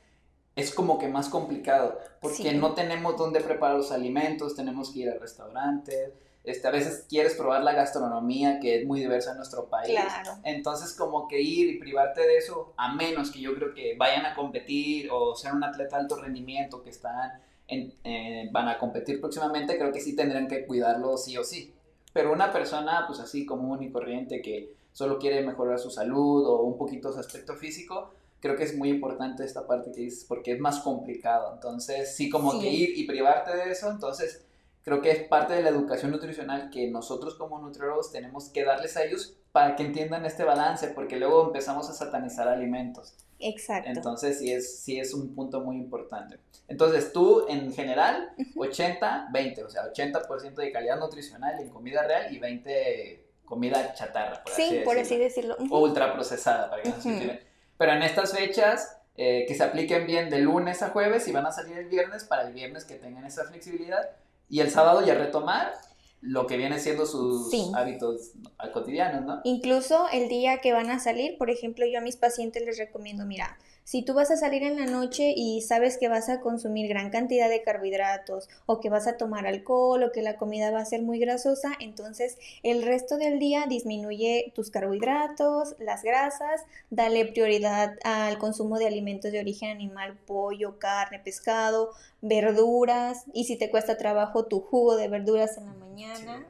es 0.57 0.73
como 0.73 0.99
que 0.99 1.07
más 1.07 1.29
complicado 1.29 1.97
porque 2.19 2.53
no 2.53 2.73
tenemos 2.73 3.15
dónde 3.15 3.39
preparar 3.39 3.77
los 3.77 3.91
alimentos, 3.91 4.55
tenemos 4.55 4.91
que 4.91 4.99
ir 4.99 5.09
al 5.09 5.21
restaurante 5.21 6.13
este, 6.49 6.67
a 6.67 6.71
veces 6.71 7.05
quieres 7.07 7.35
probar 7.35 7.63
la 7.63 7.73
gastronomía 7.73 8.59
que 8.59 8.79
es 8.79 8.85
muy 8.85 8.99
diversa 8.99 9.31
en 9.31 9.37
nuestro 9.37 9.69
país. 9.69 9.91
Claro. 9.91 10.39
Entonces, 10.43 10.95
como 10.95 11.27
que 11.27 11.41
ir 11.41 11.69
y 11.69 11.79
privarte 11.79 12.21
de 12.21 12.37
eso, 12.37 12.73
a 12.77 12.93
menos 12.93 13.31
que 13.31 13.39
yo 13.39 13.53
creo 13.55 13.73
que 13.73 13.95
vayan 13.97 14.25
a 14.25 14.33
competir 14.33 15.09
o 15.11 15.35
sean 15.35 15.57
un 15.57 15.63
atleta 15.63 15.97
de 15.97 16.01
alto 16.03 16.15
rendimiento 16.15 16.81
que 16.81 16.89
están 16.89 17.41
en, 17.67 17.93
eh, 18.03 18.49
van 18.51 18.67
a 18.67 18.77
competir 18.77 19.19
próximamente, 19.19 19.77
creo 19.77 19.91
que 19.91 20.01
sí 20.01 20.15
tendrán 20.15 20.47
que 20.47 20.65
cuidarlo 20.65 21.17
sí 21.17 21.37
o 21.37 21.43
sí. 21.43 21.73
Pero 22.13 22.33
una 22.33 22.51
persona, 22.51 23.03
pues 23.07 23.19
así 23.19 23.45
común 23.45 23.83
y 23.83 23.91
corriente 23.91 24.41
que 24.41 24.73
solo 24.91 25.19
quiere 25.19 25.41
mejorar 25.41 25.77
su 25.79 25.91
salud 25.91 26.45
o 26.47 26.63
un 26.63 26.77
poquito 26.77 27.13
su 27.13 27.19
aspecto 27.19 27.55
físico, 27.55 28.11
creo 28.39 28.55
que 28.55 28.63
es 28.63 28.75
muy 28.75 28.89
importante 28.89 29.43
esta 29.43 29.67
parte 29.67 29.91
que 29.91 30.01
dices, 30.01 30.25
porque 30.27 30.53
es 30.53 30.59
más 30.59 30.79
complicado. 30.79 31.53
Entonces, 31.53 32.15
sí, 32.15 32.29
como 32.29 32.59
que 32.59 32.69
ir 32.69 32.97
y 32.97 33.05
privarte 33.05 33.55
de 33.55 33.71
eso, 33.71 33.91
entonces 33.91 34.45
creo 34.83 35.01
que 35.01 35.11
es 35.11 35.27
parte 35.27 35.53
de 35.53 35.61
la 35.61 35.69
educación 35.69 36.11
nutricional 36.11 36.69
que 36.69 36.89
nosotros 36.89 37.35
como 37.35 37.59
nutriólogos 37.59 38.11
tenemos 38.11 38.49
que 38.49 38.63
darles 38.63 38.97
a 38.97 39.03
ellos 39.03 39.35
para 39.51 39.75
que 39.75 39.83
entiendan 39.83 40.25
este 40.25 40.43
balance, 40.43 40.89
porque 40.89 41.17
luego 41.17 41.47
empezamos 41.47 41.89
a 41.89 41.93
satanizar 41.93 42.47
alimentos. 42.47 43.15
Exacto. 43.39 43.89
Entonces 43.89 44.39
sí 44.39 44.51
es, 44.51 44.79
sí 44.81 44.99
es 44.99 45.13
un 45.13 45.33
punto 45.33 45.61
muy 45.61 45.77
importante. 45.77 46.37
Entonces 46.67 47.11
tú 47.13 47.45
en 47.47 47.73
general 47.73 48.33
80-20, 48.55 49.65
o 49.65 49.69
sea, 49.69 49.91
80% 49.91 50.55
de 50.55 50.71
calidad 50.71 50.99
nutricional 50.99 51.59
en 51.59 51.69
comida 51.69 52.03
real 52.03 52.33
y 52.33 52.39
20 52.39 53.25
comida 53.45 53.93
chatarra. 53.95 54.43
Por 54.43 54.53
sí, 54.53 54.81
por 54.85 54.97
así 54.97 55.17
decirlo. 55.17 55.57
O 55.71 55.81
ultraprocesada, 55.81 56.69
para 56.69 56.83
que 56.83 56.89
no 56.89 57.01
se 57.01 57.39
Pero 57.77 57.93
en 57.93 58.03
estas 58.03 58.37
fechas 58.37 58.97
eh, 59.17 59.45
que 59.47 59.55
se 59.55 59.63
apliquen 59.63 60.05
bien 60.05 60.29
de 60.29 60.39
lunes 60.39 60.83
a 60.83 60.89
jueves 60.89 61.27
y 61.27 61.31
van 61.31 61.47
a 61.47 61.51
salir 61.51 61.77
el 61.77 61.87
viernes, 61.87 62.23
para 62.23 62.43
el 62.43 62.53
viernes 62.53 62.85
que 62.85 62.95
tengan 62.95 63.25
esa 63.25 63.45
flexibilidad, 63.45 64.11
y 64.49 64.59
el 64.61 64.71
sábado 64.71 65.05
ya 65.05 65.13
retomar 65.13 65.73
lo 66.21 66.47
que 66.47 66.57
viene 66.57 66.79
siendo 66.79 67.05
sus 67.05 67.49
hábitos 67.75 68.31
cotidianos, 68.73 69.23
¿no? 69.23 69.41
Incluso 69.45 70.07
el 70.11 70.27
día 70.27 70.59
que 70.59 70.73
van 70.73 70.89
a 70.89 70.99
salir, 70.99 71.37
por 71.37 71.49
ejemplo, 71.49 71.85
yo 71.85 71.99
a 71.99 72.01
mis 72.01 72.17
pacientes 72.17 72.65
les 72.65 72.77
recomiendo, 72.77 73.25
mira, 73.25 73.57
si 73.89 74.03
tú 74.03 74.13
vas 74.13 74.29
a 74.29 74.37
salir 74.37 74.61
en 74.61 74.75
la 74.75 74.85
noche 74.85 75.33
y 75.35 75.61
sabes 75.61 75.97
que 75.97 76.09
vas 76.09 76.29
a 76.29 76.41
consumir 76.41 76.87
gran 76.87 77.09
cantidad 77.09 77.49
de 77.49 77.63
carbohidratos 77.63 78.47
o 78.67 78.79
que 78.79 78.91
vas 78.91 79.07
a 79.07 79.17
tomar 79.17 79.47
alcohol 79.47 80.03
o 80.03 80.11
que 80.11 80.21
la 80.21 80.37
comida 80.37 80.69
va 80.69 80.79
a 80.79 80.85
ser 80.85 81.01
muy 81.01 81.17
grasosa, 81.17 81.71
entonces 81.79 82.37
el 82.61 82.83
resto 82.83 83.17
del 83.17 83.39
día 83.39 83.65
disminuye 83.67 84.51
tus 84.53 84.69
carbohidratos, 84.69 85.75
las 85.79 86.03
grasas, 86.03 86.61
dale 86.91 87.25
prioridad 87.25 87.97
al 88.03 88.37
consumo 88.37 88.77
de 88.77 88.85
alimentos 88.85 89.31
de 89.31 89.39
origen 89.39 89.71
animal, 89.71 90.19
pollo, 90.27 90.77
carne, 90.77 91.17
pescado, 91.17 91.89
verduras 92.21 93.23
y 93.33 93.45
si 93.45 93.55
te 93.55 93.71
cuesta 93.71 93.97
trabajo 93.97 94.45
tu 94.45 94.59
jugo 94.59 94.97
de 94.97 95.07
verduras 95.07 95.57
en 95.57 95.65
la 95.65 95.73
mañana. 95.73 96.45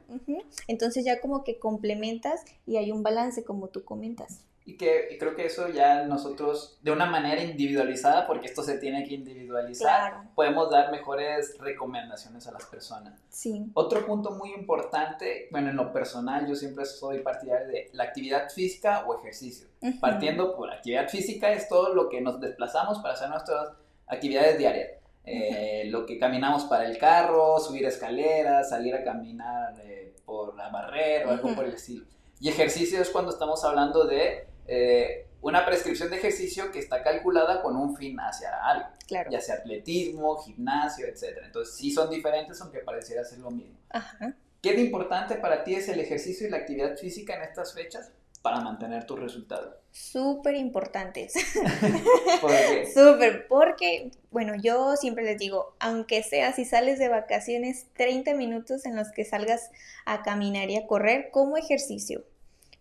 Entonces 0.68 1.06
ya 1.06 1.22
como 1.22 1.42
que 1.42 1.58
complementas 1.58 2.42
y 2.66 2.76
hay 2.76 2.92
un 2.92 3.02
balance 3.02 3.44
como 3.44 3.68
tú 3.68 3.82
comentas. 3.82 4.42
Y 4.64 4.76
que 4.76 5.16
creo 5.18 5.34
que 5.34 5.46
eso 5.46 5.68
ya 5.68 6.04
nosotros, 6.04 6.78
de 6.82 6.92
una 6.92 7.06
manera 7.06 7.42
individualizada, 7.42 8.26
porque 8.26 8.46
esto 8.46 8.62
se 8.62 8.78
tiene 8.78 9.04
que 9.04 9.14
individualizar, 9.14 10.28
podemos 10.34 10.70
dar 10.70 10.92
mejores 10.92 11.56
recomendaciones 11.58 12.46
a 12.46 12.52
las 12.52 12.66
personas. 12.66 13.20
Sí. 13.30 13.70
Otro 13.74 14.06
punto 14.06 14.32
muy 14.32 14.52
importante, 14.52 15.48
bueno, 15.50 15.70
en 15.70 15.76
lo 15.76 15.92
personal 15.92 16.46
yo 16.46 16.54
siempre 16.54 16.84
soy 16.84 17.20
partidario 17.20 17.68
de 17.68 17.90
la 17.94 18.04
actividad 18.04 18.50
física 18.50 19.04
o 19.06 19.18
ejercicio. 19.18 19.68
Partiendo 20.00 20.54
por 20.54 20.70
actividad 20.70 21.08
física 21.08 21.50
es 21.52 21.68
todo 21.68 21.94
lo 21.94 22.08
que 22.08 22.20
nos 22.20 22.40
desplazamos 22.40 22.98
para 22.98 23.14
hacer 23.14 23.30
nuestras 23.30 23.70
actividades 24.06 24.58
diarias. 24.58 24.90
Eh, 25.24 25.84
lo 25.86 26.06
que 26.06 26.18
caminamos 26.18 26.64
para 26.64 26.86
el 26.86 26.98
carro, 26.98 27.58
subir 27.60 27.84
escaleras, 27.84 28.70
salir 28.70 28.94
a 28.94 29.04
caminar 29.04 29.74
eh, 29.84 30.14
por 30.24 30.56
la 30.56 30.70
barrera 30.70 31.28
o 31.28 31.30
algo 31.32 31.54
por 31.54 31.64
el 31.64 31.74
estilo. 31.74 32.04
Y 32.40 32.48
ejercicio 32.48 33.00
es 33.00 33.10
cuando 33.10 33.30
estamos 33.30 33.64
hablando 33.64 34.04
de 34.04 34.46
eh, 34.72 35.26
una 35.42 35.66
prescripción 35.66 36.10
de 36.10 36.16
ejercicio 36.18 36.70
que 36.70 36.78
está 36.78 37.02
calculada 37.02 37.60
con 37.60 37.74
un 37.74 37.96
fin 37.96 38.16
hacia 38.20 38.50
algo. 38.64 38.86
Claro. 39.08 39.28
Ya 39.28 39.40
sea 39.40 39.56
atletismo, 39.56 40.36
gimnasio, 40.36 41.06
etc. 41.06 41.40
Entonces 41.44 41.74
sí 41.74 41.90
son 41.90 42.08
diferentes 42.08 42.60
aunque 42.60 42.78
pareciera 42.78 43.24
ser 43.24 43.40
lo 43.40 43.50
mismo. 43.50 43.76
Ajá. 43.90 44.32
¿Qué 44.62 44.74
de 44.74 44.82
importante 44.82 45.34
para 45.34 45.64
ti 45.64 45.74
es 45.74 45.88
el 45.88 45.98
ejercicio 45.98 46.46
y 46.46 46.50
la 46.50 46.58
actividad 46.58 46.96
física 46.96 47.34
en 47.34 47.42
estas 47.42 47.74
fechas 47.74 48.12
para 48.42 48.60
mantener 48.60 49.06
tus 49.06 49.18
resultados? 49.18 49.74
Súper 49.90 50.54
importantes. 50.54 51.32
¿Por 52.40 52.50
qué? 52.52 52.86
Súper, 52.94 53.48
porque, 53.48 54.12
bueno, 54.30 54.54
yo 54.54 54.94
siempre 54.96 55.24
les 55.24 55.38
digo, 55.38 55.74
aunque 55.80 56.22
sea 56.22 56.52
si 56.52 56.64
sales 56.64 57.00
de 57.00 57.08
vacaciones, 57.08 57.86
30 57.94 58.34
minutos 58.34 58.86
en 58.86 58.94
los 58.94 59.10
que 59.10 59.24
salgas 59.24 59.72
a 60.04 60.22
caminar 60.22 60.70
y 60.70 60.76
a 60.76 60.86
correr 60.86 61.30
como 61.32 61.56
ejercicio 61.56 62.22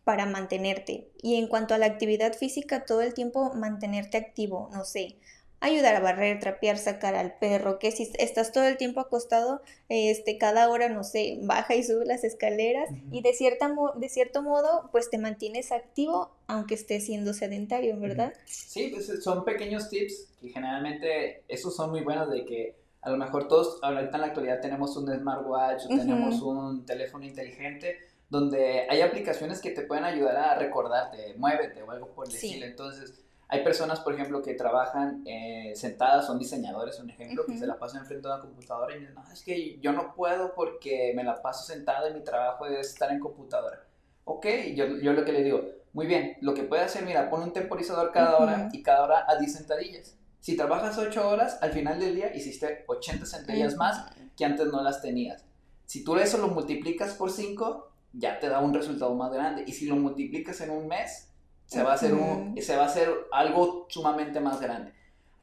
para 0.09 0.25
mantenerte. 0.25 1.07
Y 1.21 1.35
en 1.35 1.45
cuanto 1.45 1.75
a 1.75 1.77
la 1.77 1.85
actividad 1.85 2.33
física, 2.33 2.83
todo 2.83 3.01
el 3.01 3.13
tiempo 3.13 3.53
mantenerte 3.53 4.17
activo, 4.17 4.67
no 4.73 4.83
sé, 4.83 5.17
ayudar 5.59 5.95
a 5.95 5.99
barrer, 5.99 6.39
trapear, 6.39 6.79
sacar 6.79 7.13
al 7.13 7.37
perro, 7.37 7.77
que 7.77 7.91
si 7.91 8.11
estás 8.17 8.51
todo 8.51 8.63
el 8.63 8.75
tiempo 8.77 9.01
acostado, 9.01 9.61
este, 9.87 10.39
cada 10.39 10.67
hora, 10.71 10.89
no 10.89 11.03
sé, 11.03 11.37
baja 11.43 11.75
y 11.75 11.83
sube 11.83 12.07
las 12.07 12.23
escaleras 12.23 12.89
Ujú. 12.89 13.17
y 13.17 13.21
de, 13.21 13.33
cierta 13.33 13.67
mo- 13.71 13.93
de 13.97 14.09
cierto 14.09 14.41
modo, 14.41 14.89
pues 14.91 15.11
te 15.11 15.19
mantienes 15.19 15.71
activo 15.71 16.31
aunque 16.47 16.73
estés 16.73 17.05
siendo 17.05 17.35
sedentario, 17.35 17.99
¿verdad? 17.99 18.33
Sí, 18.45 18.87
pues 18.91 19.11
son 19.23 19.45
pequeños 19.45 19.89
tips 19.91 20.29
que 20.41 20.49
generalmente 20.49 21.43
esos 21.47 21.75
son 21.75 21.91
muy 21.91 22.01
buenos 22.01 22.31
de 22.31 22.45
que 22.45 22.79
a 23.03 23.11
lo 23.11 23.17
mejor 23.17 23.47
todos 23.47 23.77
ahorita 23.83 24.15
en 24.15 24.21
la 24.21 24.27
actualidad 24.27 24.59
tenemos 24.59 24.97
un 24.97 25.07
smartwatch 25.15 25.85
o 25.85 25.89
Ujú. 25.89 25.97
tenemos 25.99 26.41
un 26.41 26.83
teléfono 26.87 27.23
inteligente 27.25 28.08
donde 28.29 28.85
hay 28.89 29.01
aplicaciones 29.01 29.59
que 29.59 29.71
te 29.71 29.81
pueden 29.81 30.05
ayudar 30.05 30.37
a 30.37 30.55
recordarte, 30.55 31.33
muévete 31.37 31.81
o 31.83 31.91
algo 31.91 32.09
por 32.09 32.27
el 32.27 32.31
Sí. 32.31 32.47
estilo. 32.47 32.65
Entonces, 32.67 33.19
hay 33.47 33.63
personas, 33.63 33.99
por 34.01 34.13
ejemplo, 34.13 34.43
que 34.43 34.53
trabajan 34.53 35.23
eh, 35.25 35.73
sentadas, 35.75 36.27
son 36.27 36.37
diseñadores, 36.37 36.99
un 36.99 37.09
ejemplo, 37.09 37.43
que 37.45 37.53
Ujú. 37.53 37.61
se 37.61 37.67
la 37.67 37.79
pasan 37.79 38.01
enfrente 38.01 38.27
de 38.27 38.33
una 38.35 38.41
computadora 38.43 38.95
y 38.95 38.99
dicen, 38.99 39.15
no, 39.15 39.23
es 39.31 39.41
que 39.43 39.79
yo 39.79 39.91
no 39.91 40.13
puedo 40.13 40.53
porque 40.53 41.11
me 41.15 41.23
la 41.23 41.41
paso 41.41 41.63
sentada 41.63 42.07
y 42.09 42.13
mi 42.13 42.23
trabajo 42.23 42.67
es 42.67 42.89
estar 42.89 43.11
en 43.11 43.19
computadora. 43.19 43.83
Ok, 44.25 44.45
yo, 44.75 44.85
yo 44.99 45.13
lo 45.13 45.25
que 45.25 45.31
le 45.31 45.43
digo, 45.43 45.61
muy 45.93 46.05
bien, 46.05 46.37
lo 46.41 46.53
que 46.53 46.61
puede 46.61 46.83
hacer, 46.83 47.03
mira, 47.03 47.31
pon 47.31 47.41
un 47.41 47.51
temporizador 47.51 48.11
cada 48.11 48.37
hora 48.37 48.65
Ujú. 48.67 48.77
y 48.77 48.83
cada 48.83 49.03
hora 49.03 49.25
a 49.27 49.37
10 49.37 49.51
sentadillas. 49.53 50.15
Si 50.39 50.55
trabajas 50.55 50.99
8 50.99 51.27
horas, 51.27 51.57
al 51.61 51.71
final 51.71 51.99
del 51.99 52.13
día 52.13 52.33
hiciste 52.35 52.83
80 52.87 53.25
sentadillas 53.25 53.75
más 53.75 54.05
que 54.37 54.45
antes 54.45 54.67
no 54.67 54.83
las 54.83 55.01
tenías. 55.01 55.43
Si 55.85 56.03
tú 56.03 56.15
eso 56.17 56.37
lo 56.37 56.49
multiplicas 56.49 57.15
por 57.15 57.31
5, 57.31 57.88
ya 58.13 58.39
te 58.39 58.49
da 58.49 58.59
un 58.59 58.73
resultado 58.73 59.13
más 59.15 59.31
grande. 59.31 59.63
Y 59.67 59.71
si 59.73 59.85
lo 59.85 59.95
multiplicas 59.95 60.59
en 60.61 60.71
un 60.71 60.87
mes, 60.87 61.27
se 61.65 61.83
va 61.83 61.91
a 61.91 61.93
hacer, 61.95 62.13
un, 62.13 62.55
se 62.61 62.75
va 62.75 62.83
a 62.83 62.87
hacer 62.87 63.09
algo 63.31 63.85
sumamente 63.89 64.39
más 64.39 64.59
grande. 64.59 64.93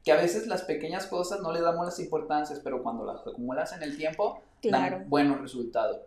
Que 0.03 0.11
a 0.11 0.15
veces 0.17 0.47
las 0.47 0.61
pequeñas 0.63 1.05
cosas 1.07 1.39
no 1.41 1.51
le 1.51 1.61
damos 1.61 1.85
las 1.85 1.99
importancias, 1.99 2.59
pero 2.63 2.83
cuando 2.83 3.05
las 3.05 3.25
acumulas 3.25 3.71
en 3.73 3.83
el 3.83 3.95
tiempo, 3.97 4.41
Claro. 4.61 4.97
dan 4.99 5.09
buenos 5.09 5.39
resultados. 5.41 5.99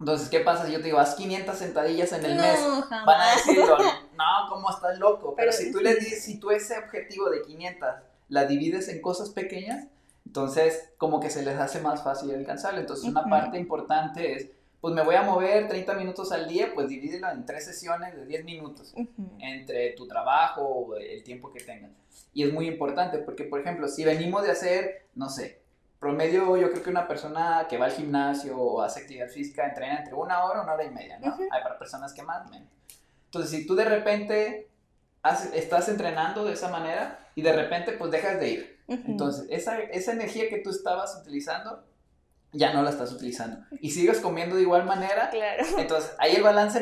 Entonces, 0.00 0.28
¿qué 0.28 0.40
pasa? 0.40 0.66
Si 0.66 0.72
yo 0.72 0.78
te 0.78 0.86
digo, 0.86 0.98
haz 0.98 1.14
500 1.14 1.56
sentadillas 1.56 2.12
en 2.12 2.24
el 2.24 2.36
no, 2.36 2.42
mes, 2.42 2.58
jamás. 2.88 3.06
van 3.06 3.20
a 3.20 3.30
decirlo, 3.34 3.78
no, 3.78 4.48
¿cómo 4.48 4.70
estás 4.70 4.98
loco? 4.98 5.34
Pero, 5.36 5.50
Pero- 5.50 5.52
si 5.52 5.70
tú 5.72 5.80
le 5.80 5.94
dices, 5.94 6.24
si 6.24 6.38
tú 6.40 6.50
ese 6.50 6.76
objetivo 6.78 7.30
de 7.30 7.42
500 7.42 7.88
la 8.28 8.44
divides 8.46 8.88
en 8.88 9.00
cosas 9.00 9.30
pequeñas, 9.30 9.86
entonces 10.26 10.90
como 10.98 11.20
que 11.20 11.30
se 11.30 11.44
les 11.44 11.58
hace 11.60 11.80
más 11.80 12.02
fácil 12.02 12.34
alcanzarlo. 12.34 12.80
Entonces 12.80 13.04
una 13.08 13.20
Ujú. 13.20 13.30
parte 13.30 13.58
importante 13.58 14.32
es, 14.34 14.48
pues 14.84 14.92
me 14.94 15.02
voy 15.02 15.14
a 15.14 15.22
mover 15.22 15.66
30 15.66 15.94
minutos 15.94 16.30
al 16.30 16.46
día, 16.46 16.72
pues 16.74 16.88
divídelo 16.88 17.30
en 17.30 17.46
tres 17.46 17.64
sesiones 17.64 18.14
de 18.14 18.26
10 18.26 18.44
minutos 18.44 18.92
Ujú. 18.94 19.30
entre 19.40 19.92
tu 19.92 20.06
trabajo 20.06 20.60
o 20.60 20.96
el 20.96 21.24
tiempo 21.24 21.50
que 21.50 21.60
tengas. 21.60 21.90
Y 22.34 22.42
es 22.42 22.52
muy 22.52 22.66
importante 22.68 23.16
porque, 23.16 23.44
por 23.44 23.60
ejemplo, 23.62 23.88
si 23.88 24.04
venimos 24.04 24.42
de 24.42 24.50
hacer, 24.50 25.06
no 25.14 25.30
sé, 25.30 25.62
promedio 25.98 26.58
yo 26.58 26.70
creo 26.70 26.82
que 26.82 26.90
una 26.90 27.08
persona 27.08 27.64
que 27.66 27.78
va 27.78 27.86
al 27.86 27.92
gimnasio 27.92 28.58
o 28.58 28.82
hace 28.82 29.00
actividad 29.00 29.28
física 29.30 29.66
entrena 29.66 30.00
entre 30.00 30.12
una 30.12 30.44
hora, 30.44 30.60
una 30.60 30.74
hora 30.74 30.84
y 30.84 30.90
media, 30.90 31.18
¿no? 31.18 31.28
Ujú. 31.32 31.44
Hay 31.50 31.62
para 31.62 31.78
personas 31.78 32.12
que 32.12 32.22
más, 32.22 32.50
menos. 32.50 32.68
Entonces, 33.24 33.52
si 33.52 33.66
tú 33.66 33.74
de 33.74 33.86
repente 33.86 34.68
haces- 35.22 35.54
estás 35.54 35.88
entrenando 35.88 36.44
de 36.44 36.52
esa 36.52 36.68
manera 36.68 37.26
y 37.34 37.40
de 37.40 37.54
repente 37.54 37.92
pues 37.92 38.10
dejas 38.10 38.38
de 38.38 38.48
ir, 38.50 38.80
Ujú. 38.86 39.00
entonces 39.06 39.46
esa, 39.48 39.78
esa 39.80 40.12
energía 40.12 40.50
que 40.50 40.58
tú 40.58 40.68
estabas 40.68 41.16
utilizando 41.22 41.82
ya 42.54 42.72
no 42.72 42.82
la 42.82 42.90
estás 42.90 43.12
utilizando 43.12 43.58
y 43.80 43.90
sigues 43.90 44.20
comiendo 44.20 44.56
de 44.56 44.62
igual 44.62 44.84
manera, 44.84 45.28
Claro. 45.30 45.64
entonces 45.78 46.12
ahí 46.18 46.34
el 46.36 46.42
balance 46.42 46.78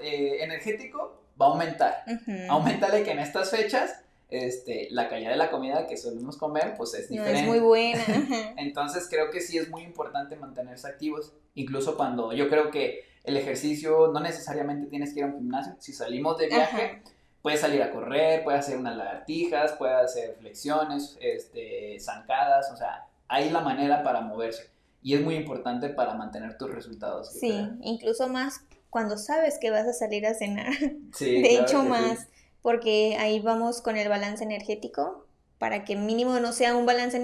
eh, 0.00 0.36
energético 0.42 1.20
va 1.40 1.46
a 1.46 1.48
aumentar. 1.50 2.04
Ujú. 2.06 2.32
Aumentale 2.50 3.02
que 3.02 3.10
en 3.10 3.18
estas 3.18 3.50
fechas 3.50 4.00
este, 4.28 4.88
la 4.90 5.08
calidad 5.08 5.30
de 5.30 5.36
la 5.36 5.50
comida 5.50 5.86
que 5.86 5.96
solemos 5.96 6.36
comer 6.36 6.74
pues 6.76 6.94
es 6.94 7.10
No, 7.10 7.16
diferente. 7.22 7.40
es 7.42 7.46
muy 7.46 7.58
buena. 7.60 8.02
Entonces 8.56 9.06
creo 9.08 9.30
que 9.30 9.40
sí 9.40 9.58
es 9.58 9.68
muy 9.68 9.82
importante 9.82 10.34
mantenerse 10.36 10.88
activos, 10.88 11.32
incluso 11.54 11.96
cuando 11.96 12.32
yo 12.32 12.48
creo 12.48 12.70
que 12.70 13.04
el 13.24 13.36
ejercicio 13.36 14.08
no 14.12 14.20
necesariamente 14.20 14.86
tienes 14.88 15.12
que 15.12 15.20
ir 15.20 15.24
a 15.24 15.28
un 15.28 15.34
gimnasio, 15.38 15.74
si 15.78 15.92
salimos 15.92 16.38
de 16.38 16.46
viaje 16.48 16.82
Ajá. 17.02 17.10
puedes 17.42 17.60
salir 17.60 17.82
a 17.82 17.90
correr, 17.92 18.42
puedes 18.44 18.60
hacer 18.60 18.78
unas 18.78 18.96
lagartijas, 18.96 19.72
puedes 19.72 19.96
hacer 19.96 20.36
flexiones, 20.40 21.16
este, 21.20 21.98
zancadas, 22.00 22.70
o 22.72 22.76
sea, 22.76 23.04
hay 23.28 23.50
la 23.50 23.60
manera 23.60 24.02
para 24.04 24.20
moverse 24.20 24.70
y 25.06 25.14
es 25.14 25.20
muy 25.22 25.36
importante 25.36 25.88
para 25.88 26.14
mantener 26.14 26.58
tus 26.58 26.68
resultados. 26.74 27.30
Sí, 27.30 27.48
creo. 27.48 27.76
incluso 27.80 28.26
más 28.26 28.62
cuando 28.90 29.16
sabes 29.16 29.56
que 29.60 29.70
vas 29.70 29.86
a 29.86 29.92
salir 29.92 30.26
a 30.26 30.34
cenar. 30.34 30.72
Sí, 31.14 31.42
De 31.42 31.48
claro 31.50 31.62
hecho, 31.64 31.76
que 31.78 31.84
sí. 31.84 31.88
más, 31.90 32.28
porque 32.60 33.16
ahí 33.20 33.38
vamos 33.38 33.80
con 33.82 33.96
el 33.96 34.08
balance 34.08 34.42
energético, 34.42 35.24
para 35.58 35.84
que 35.84 35.94
mínimo 35.94 36.40
no 36.40 36.52
sea 36.52 36.74
un 36.76 36.86
balance 36.86 37.16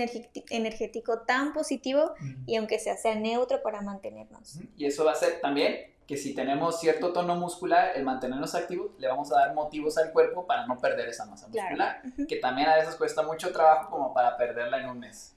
energético 0.51 1.23
tan 1.23 1.53
positivo 1.53 2.15
y 2.47 2.55
aunque 2.57 2.79
sea, 2.79 2.97
sea 2.97 3.17
neutro 3.17 3.63
para 3.63 3.81
mantenernos. 3.83 4.61
Y 4.77 4.87
eso 4.87 5.05
va 5.05 5.13
a 5.13 5.17
ser 5.17 5.41
también 5.41 5.77
que 6.07 6.17
si 6.17 6.35
tenemos 6.35 6.79
cierto 6.81 7.13
tono 7.13 7.35
muscular, 7.35 7.93
el 7.97 8.05
mantenernos 8.05 8.55
activos, 8.55 8.93
le 8.99 9.09
vamos 9.09 9.33
a 9.33 9.41
dar 9.41 9.55
motivos 9.55 9.99
al 9.99 10.13
cuerpo 10.13 10.47
para 10.47 10.67
no 10.69 10.79
perder 10.79 11.09
esa 11.09 11.25
masa 11.27 11.49
Claro. 11.51 11.69
muscular, 11.71 12.03
Ujú. 12.07 12.27
que 12.29 12.37
también 12.37 12.69
a 12.69 12.77
veces 12.77 12.95
cuesta 12.95 13.23
mucho 13.23 13.51
trabajo 13.53 13.91
como 13.91 14.15
para 14.15 14.37
perderla 14.37 14.81
en 14.81 14.89
un 14.89 14.99
mes. 15.01 15.35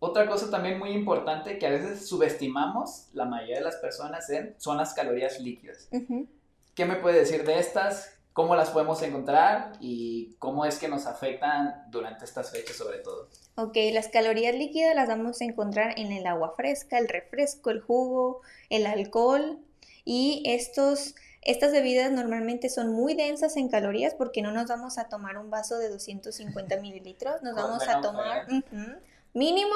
Otra 0.00 0.28
cosa 0.28 0.50
también 0.50 0.78
muy 0.78 0.90
importante 0.90 1.58
que 1.58 1.66
a 1.66 1.70
veces 1.70 2.08
subestimamos 2.08 3.08
la 3.12 3.24
mayoría 3.24 3.56
de 3.56 3.64
las 3.64 3.76
personas 3.76 4.30
en, 4.30 4.54
son 4.58 4.76
las 4.76 4.94
calorías 4.94 5.40
líquidas. 5.40 5.88
Ujú. 5.90 6.28
¿Qué 6.74 6.84
me 6.84 6.96
puede 6.96 7.20
decir 7.20 7.44
de 7.44 7.58
estas? 7.58 8.14
¿Cómo 8.32 8.54
las 8.54 8.70
podemos 8.70 9.02
encontrar? 9.02 9.72
¿Y 9.80 10.36
cómo 10.38 10.64
es 10.64 10.78
que 10.78 10.86
nos 10.86 11.06
afectan 11.06 11.86
durante 11.90 12.24
estas 12.24 12.52
fechas 12.52 12.76
sobre 12.76 12.98
todo? 12.98 13.28
Ok, 13.56 13.76
las 13.92 14.06
calorías 14.06 14.54
líquidas 14.54 14.94
las 14.94 15.08
vamos 15.08 15.40
a 15.40 15.44
encontrar 15.44 15.98
en 15.98 16.12
el 16.12 16.24
agua 16.28 16.54
fresca, 16.56 16.98
el 16.98 17.08
refresco, 17.08 17.70
el 17.70 17.80
jugo, 17.80 18.42
el 18.70 18.86
alcohol 18.86 19.58
y 20.04 20.44
estos, 20.46 21.16
estas 21.42 21.72
bebidas 21.72 22.12
normalmente 22.12 22.68
son 22.68 22.92
muy 22.92 23.14
densas 23.14 23.56
en 23.56 23.68
calorías 23.68 24.14
porque 24.14 24.42
no 24.42 24.52
nos 24.52 24.68
vamos 24.68 24.98
a 24.98 25.08
tomar 25.08 25.36
un 25.38 25.50
vaso 25.50 25.76
de 25.78 25.88
250 25.88 26.76
mililitros, 26.76 27.42
nos 27.42 27.56
vamos 27.56 27.88
a 27.88 28.00
tomar 28.00 28.46
ujú, 28.46 28.92
mínimo 29.38 29.74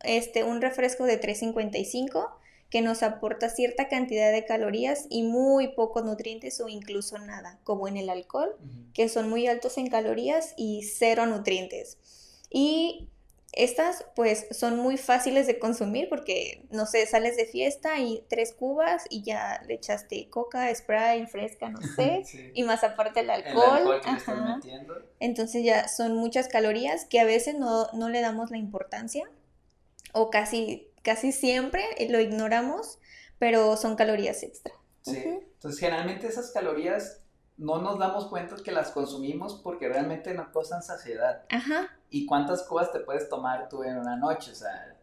este, 0.00 0.44
un 0.44 0.60
refresco 0.60 1.04
de 1.04 1.16
355 1.16 2.38
que 2.70 2.82
nos 2.82 3.02
aporta 3.02 3.48
cierta 3.48 3.88
cantidad 3.88 4.30
de 4.30 4.44
calorías 4.44 5.06
y 5.08 5.22
muy 5.22 5.68
pocos 5.68 6.04
nutrientes 6.04 6.60
o 6.60 6.68
incluso 6.68 7.16
nada, 7.18 7.58
como 7.64 7.88
en 7.88 7.96
el 7.96 8.10
alcohol 8.10 8.54
que 8.92 9.08
son 9.08 9.30
muy 9.30 9.46
altos 9.46 9.78
en 9.78 9.88
calorías 9.88 10.52
y 10.56 10.82
cero 10.82 11.24
nutrientes. 11.24 11.96
Y 12.50 13.08
estas 13.52 14.04
pues 14.14 14.46
son 14.50 14.76
muy 14.76 14.98
fáciles 14.98 15.46
de 15.46 15.58
consumir 15.58 16.08
porque, 16.08 16.66
no 16.70 16.86
sé, 16.86 17.06
sales 17.06 17.36
de 17.36 17.46
fiesta 17.46 17.98
y 17.98 18.24
tres 18.28 18.52
cubas 18.52 19.04
y 19.10 19.22
ya 19.22 19.62
le 19.66 19.74
echaste 19.74 20.28
coca, 20.28 20.72
spray, 20.74 21.26
fresca, 21.26 21.68
no 21.70 21.80
sé, 21.96 22.22
Sí. 22.26 22.50
y 22.54 22.62
más 22.62 22.84
aparte 22.84 23.20
el 23.20 23.30
El 23.30 23.44
alcohol. 23.46 23.64
alcohol 23.78 24.00
que 24.02 24.10
le 24.10 24.16
ajá. 24.16 24.56
metiendo. 24.56 24.94
Entonces 25.20 25.64
ya 25.64 25.88
son 25.88 26.14
muchas 26.16 26.48
calorías 26.48 27.06
que 27.06 27.20
a 27.20 27.24
veces 27.24 27.56
no, 27.56 27.88
no 27.94 28.08
le 28.10 28.20
damos 28.20 28.50
la 28.50 28.58
importancia 28.58 29.24
o 30.12 30.30
casi, 30.30 30.88
casi 31.02 31.32
siempre 31.32 31.82
lo 32.08 32.20
ignoramos, 32.20 32.98
pero 33.38 33.76
son 33.76 33.96
calorías 33.96 34.42
extra. 34.42 34.74
Sí. 35.02 35.18
Ujú. 35.18 35.42
Entonces, 35.54 35.80
generalmente 35.80 36.26
esas 36.26 36.50
calorías 36.52 37.22
no 37.56 37.80
nos 37.82 37.98
damos 37.98 38.26
cuenta 38.28 38.54
que 38.62 38.70
las 38.72 38.90
consumimos 38.90 39.60
porque 39.64 39.88
realmente 39.88 40.32
nos 40.34 40.48
causan 40.50 40.82
saciedad. 40.82 41.44
Ajá. 41.50 41.97
¿Y 42.10 42.26
cuántas 42.26 42.62
cubas 42.62 42.92
te 42.92 43.00
puedes 43.00 43.28
tomar 43.28 43.68
tú 43.68 43.82
en 43.82 43.98
una 43.98 44.16
noche? 44.16 44.52
O 44.52 44.54
sea, 44.54 44.96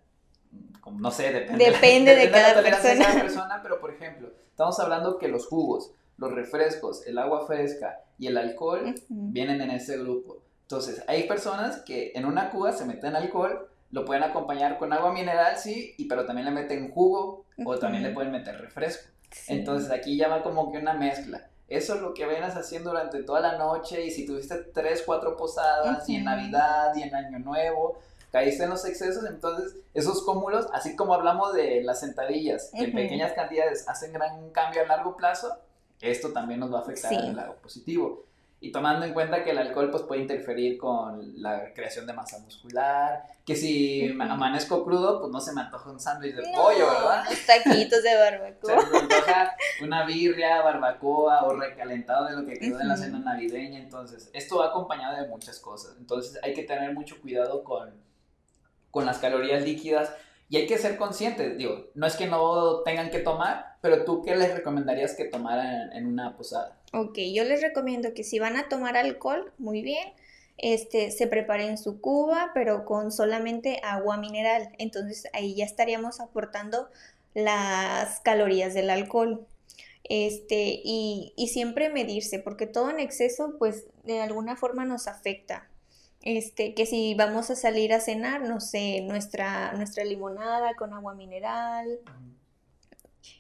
como, 0.81 1.00
no 1.00 1.12
sé, 1.12 1.31
depende, 1.31 1.65
Depende 1.65 2.15
de 2.15 2.31
cada 2.31 2.50
la 2.50 2.53
tolerancia 2.55 2.91
de 2.91 2.97
cada 2.97 3.13
persona. 3.13 3.24
persona, 3.24 3.59
pero 3.63 3.79
por 3.79 3.91
ejemplo, 3.91 4.31
estamos 4.50 4.79
hablando 4.79 5.17
que 5.17 5.27
los 5.27 5.47
jugos, 5.47 5.91
los 6.17 6.31
refrescos, 6.31 7.05
el 7.07 7.17
agua 7.17 7.45
fresca 7.45 8.01
y 8.17 8.27
el 8.27 8.38
alcohol 8.38 8.95
vienen 9.09 9.62
en 9.62 9.71
ese 9.71 9.97
grupo. 9.97 10.41
Entonces, 10.62 11.03
hay 11.07 11.27
personas 11.27 11.81
que 11.83 12.12
en 12.15 12.25
una 12.25 12.50
cuba 12.50 12.71
se 12.71 12.85
meten 12.85 13.15
alcohol, 13.15 13.69
lo 13.91 14.03
pueden 14.03 14.24
acompañar 14.24 14.77
con 14.79 14.93
agua 14.93 15.13
mineral, 15.13 15.57
sí, 15.57 15.93
y, 15.97 16.05
pero 16.07 16.25
también 16.25 16.45
le 16.45 16.51
meten 16.51 16.91
jugo 16.91 17.45
o 17.63 17.77
también 17.77 18.03
le 18.03 18.12
pueden 18.12 18.31
meter 18.31 18.59
refresco. 18.59 19.09
Sí. 19.31 19.53
Entonces 19.53 19.91
aquí 19.91 20.17
ya 20.17 20.27
va 20.27 20.43
como 20.43 20.71
que 20.71 20.77
una 20.79 20.93
mezcla. 20.93 21.50
Eso 21.67 21.95
es 21.95 22.01
lo 22.01 22.13
que 22.13 22.25
venas 22.25 22.55
haciendo 22.55 22.91
durante 22.91 23.24
toda 23.24 23.39
la 23.39 23.57
noche 23.57 24.05
y 24.05 24.12
si 24.12 24.25
tuviste 24.25 24.55
tres, 24.74 25.03
cuatro 25.05 25.36
posadas 25.36 26.07
y 26.07 26.15
en 26.15 26.25
Navidad 26.25 26.93
y 26.95 27.03
en 27.03 27.15
Año 27.15 27.39
Nuevo, 27.39 28.00
caíste 28.31 28.65
en 28.65 28.69
los 28.69 28.86
excesos, 28.86 29.25
entonces 29.25 29.75
esos 29.93 30.24
cúmulos, 30.24 30.67
así 30.74 30.95
como 30.95 31.13
hablamos 31.13 31.53
de 31.53 31.81
las 31.84 32.01
sentadillas, 32.01 32.69
que 32.72 32.84
en 32.84 32.93
pequeñas 32.93 33.34
cantidades 33.34 33.88
hacen 33.88 34.13
gran 34.13 34.50
cambio 34.51 34.81
a 34.81 34.86
largo 34.86 35.15
plazo, 35.15 35.57
esto 36.01 36.34
también 36.34 36.60
nos 36.60 36.74
va 36.74 36.79
a 36.79 36.81
afectar 36.81 37.12
en 37.13 37.19
el 37.22 37.36
lado 37.36 37.55
positivo 37.55 38.25
y 38.65 38.72
tomando 38.72 39.05
en 39.05 39.13
cuenta 39.13 39.43
que 39.43 39.51
el 39.51 39.60
alcohol 39.60 39.91
pues, 39.91 40.01
puede 40.03 40.22
interferir 40.22 40.79
con 40.79 41.39
la 41.39 41.72
creación 41.72 42.07
de 42.07 42.13
masa 42.13 42.39
muscular, 42.39 43.24
que 43.45 43.55
si 43.55 44.10
amanezco 44.19 44.84
crudo, 44.84 45.19
pues 45.19 45.31
no 45.31 45.39
se 45.39 45.53
me 45.53 45.62
antoja 45.62 45.91
un 45.91 46.00
sándwich 46.00 46.34
de 46.34 46.41
pollo, 46.51 46.88
¿verdad? 46.88 47.25
Taquitos 47.45 48.01
de 48.01 48.15
barbacoa. 48.17 48.81
se 48.81 48.91
me 48.91 48.98
antoja 48.98 49.55
una 49.84 50.03
birria, 50.07 50.63
barbacoa 50.63 51.43
o 51.43 51.55
recalentado 51.55 52.25
de 52.25 52.38
lo 52.38 52.45
que 52.48 52.55
quedó 52.55 52.81
en 52.81 52.88
la 52.88 52.98
cena 52.98 53.19
navideña. 53.19 53.77
Entonces, 53.77 54.31
esto 54.34 54.57
va 54.57 54.69
acompañado 54.69 55.22
de 55.22 55.27
muchas 55.27 55.60
cosas. 55.60 55.95
Entonces, 56.00 56.39
hay 56.41 56.55
que 56.55 56.63
tener 56.63 56.91
mucho 56.91 57.22
cuidado 57.22 57.63
con, 57.63 57.93
con 58.89 59.05
las 59.05 59.19
calorías 59.19 59.62
líquidas 59.62 60.12
y 60.50 60.58
hay 60.58 60.68
que 60.68 60.78
ser 60.78 60.98
conscientes. 60.98 61.58
Digo, 61.58 61.88
no 61.96 62.06
es 62.06 62.16
que 62.16 62.28
no 62.28 62.82
tengan 62.82 63.10
que 63.10 63.20
tomar, 63.20 63.78
pero 63.82 64.06
tú, 64.06 64.22
¿qué 64.22 64.36
les 64.36 64.54
recomendarías 64.54 65.16
que 65.16 65.25
tomaran 65.25 65.92
en 65.94 66.06
una 66.06 66.36
posada? 66.38 66.78
Ok, 66.94 67.18
yo 67.34 67.44
les 67.44 67.62
recomiendo 67.62 68.14
que 68.14 68.24
si 68.24 68.40
van 68.40 68.56
a 68.56 68.70
tomar 68.70 68.96
alcohol, 68.96 69.52
muy 69.58 69.82
bien, 69.82 70.14
este, 70.58 71.12
se 71.12 71.28
preparen 71.28 71.78
su 71.78 72.00
cuba, 72.00 72.52
pero 72.54 72.86
con 72.86 73.12
solamente 73.12 73.82
agua 73.84 74.18
mineral. 74.18 74.70
Entonces 74.78 75.28
ahí 75.34 75.56
ya 75.56 75.66
estaríamos 75.66 76.20
aportando 76.20 76.90
las 77.34 78.20
calorías 78.22 78.74
del 78.74 78.90
alcohol. 78.90 79.46
Este, 80.08 80.82
y, 80.84 81.34
y 81.36 81.48
siempre 81.48 81.90
medirse, 81.90 82.38
porque 82.38 82.68
todo 82.68 82.92
en 82.92 83.00
exceso, 83.00 83.56
pues 83.58 83.86
de 84.04 84.22
alguna 84.22 84.56
forma 84.56 84.86
nos 84.86 85.08
afecta. 85.08 85.68
Este, 86.25 86.74
que 86.74 86.88
si 86.88 87.13
vamos 87.13 87.51
a 87.51 87.55
salir 87.55 87.94
a 87.94 88.00
cenar, 88.00 88.41
no 88.41 88.60
sé, 88.60 89.01
nuestra, 89.01 89.74
nuestra 89.74 90.03
limonada 90.03 90.74
con 90.75 90.91
agua 90.94 91.13
mineral. 91.13 92.00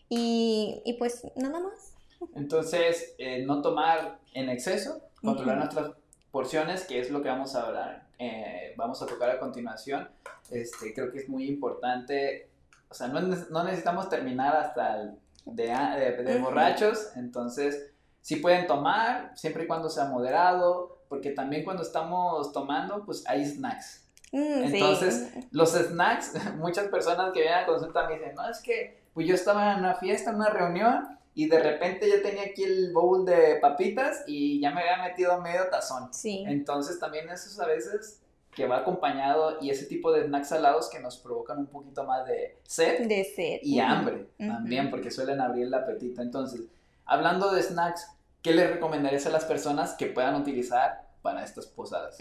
Y, 0.07 0.83
y 0.85 0.93
pues 0.93 1.23
nada 1.35 1.59
más. 1.59 1.95
Entonces, 2.35 3.15
eh, 3.17 3.43
no 3.43 3.61
tomar 3.61 4.19
en 4.33 4.49
exceso, 4.49 5.01
controlar 5.21 5.57
nuestras 5.57 5.91
porciones, 6.31 6.83
que 6.85 6.99
es 6.99 7.09
lo 7.09 7.23
que 7.23 7.29
vamos 7.29 7.55
a 7.55 7.65
hablar, 7.65 8.07
eh, 8.19 8.73
vamos 8.77 9.01
a 9.01 9.07
tocar 9.07 9.29
a 9.31 9.39
continuación. 9.39 10.07
Este, 10.51 10.93
creo 10.93 11.11
que 11.11 11.19
es 11.19 11.27
muy 11.27 11.47
importante, 11.47 12.49
o 12.89 12.93
sea, 12.93 13.07
no, 13.07 13.19
no 13.19 13.63
necesitamos 13.63 14.09
terminar 14.09 14.55
hasta 14.55 15.15
de, 15.45 16.23
de, 16.23 16.39
borrachos, 16.39 17.15
entonces 17.15 17.91
sí 18.21 18.37
pueden 18.37 18.67
tomar, 18.67 19.31
siempre 19.35 19.63
y 19.63 19.67
cuando 19.67 19.89
sea 19.89 20.05
moderado, 20.05 20.94
porque 21.07 21.31
también 21.31 21.63
cuando 21.63 21.83
estamos 21.83 22.51
tomando, 22.51 23.05
pues 23.05 23.23
hay 23.27 23.45
snacks. 23.45 24.03
Mm, 24.31 24.73
entonces, 24.73 25.31
los 25.51 25.73
snacks, 25.73 26.33
muchas 26.57 26.87
personas 26.87 27.31
que 27.33 27.41
vienen 27.41 27.59
a 27.59 27.65
consulta 27.65 28.07
me 28.07 28.15
dicen, 28.15 28.35
no, 28.35 28.49
es 28.49 28.59
que 28.59 29.05
pues 29.13 29.27
yo 29.27 29.35
estaba 29.35 29.73
en 29.73 29.79
una 29.79 29.95
fiesta, 29.95 30.31
en 30.31 30.37
una 30.37 30.49
reunión, 30.49 31.07
y 31.35 31.47
de 31.47 31.59
repente 31.59 32.09
ya 32.09 32.21
tenía 32.21 32.43
aquí 32.43 32.63
el 32.63 32.93
bowl 32.93 33.25
de 33.25 33.57
papitas 33.61 34.23
y 34.25 34.59
ya 34.61 34.71
me 34.71 34.81
había 34.81 35.03
metido 35.03 35.39
medio 35.41 35.67
tazón. 35.69 36.13
Sí. 36.13 36.45
Entonces 36.47 36.97
también 36.97 37.29
eso 37.29 37.61
a 37.61 37.67
veces 37.67 38.21
que 38.55 38.65
va 38.65 38.77
acompañado 38.77 39.57
y 39.61 39.69
ese 39.69 39.85
tipo 39.85 40.13
de 40.13 40.23
snacks 40.23 40.47
salados 40.47 40.89
que 40.89 40.99
nos 40.99 41.17
provocan 41.17 41.57
un 41.59 41.67
poquito 41.67 42.05
más 42.05 42.25
de 42.25 42.57
sed. 42.63 43.05
De 43.05 43.25
sed. 43.25 43.59
Y 43.61 43.79
hambre 43.79 44.29
también, 44.37 44.89
porque 44.89 45.11
suelen 45.11 45.41
abrir 45.41 45.65
el 45.65 45.73
apetito. 45.73 46.21
Entonces, 46.21 46.61
hablando 47.05 47.51
de 47.51 47.61
snacks, 47.61 48.07
¿qué 48.45 48.53
le 48.53 48.67
recomendarías 48.67 49.25
a 49.25 49.31
las 49.31 49.43
personas 49.43 49.95
que 49.95 50.05
puedan 50.05 50.35
utilizar 50.35 51.07
para 51.23 51.43
estas 51.43 51.65
posadas? 51.65 52.15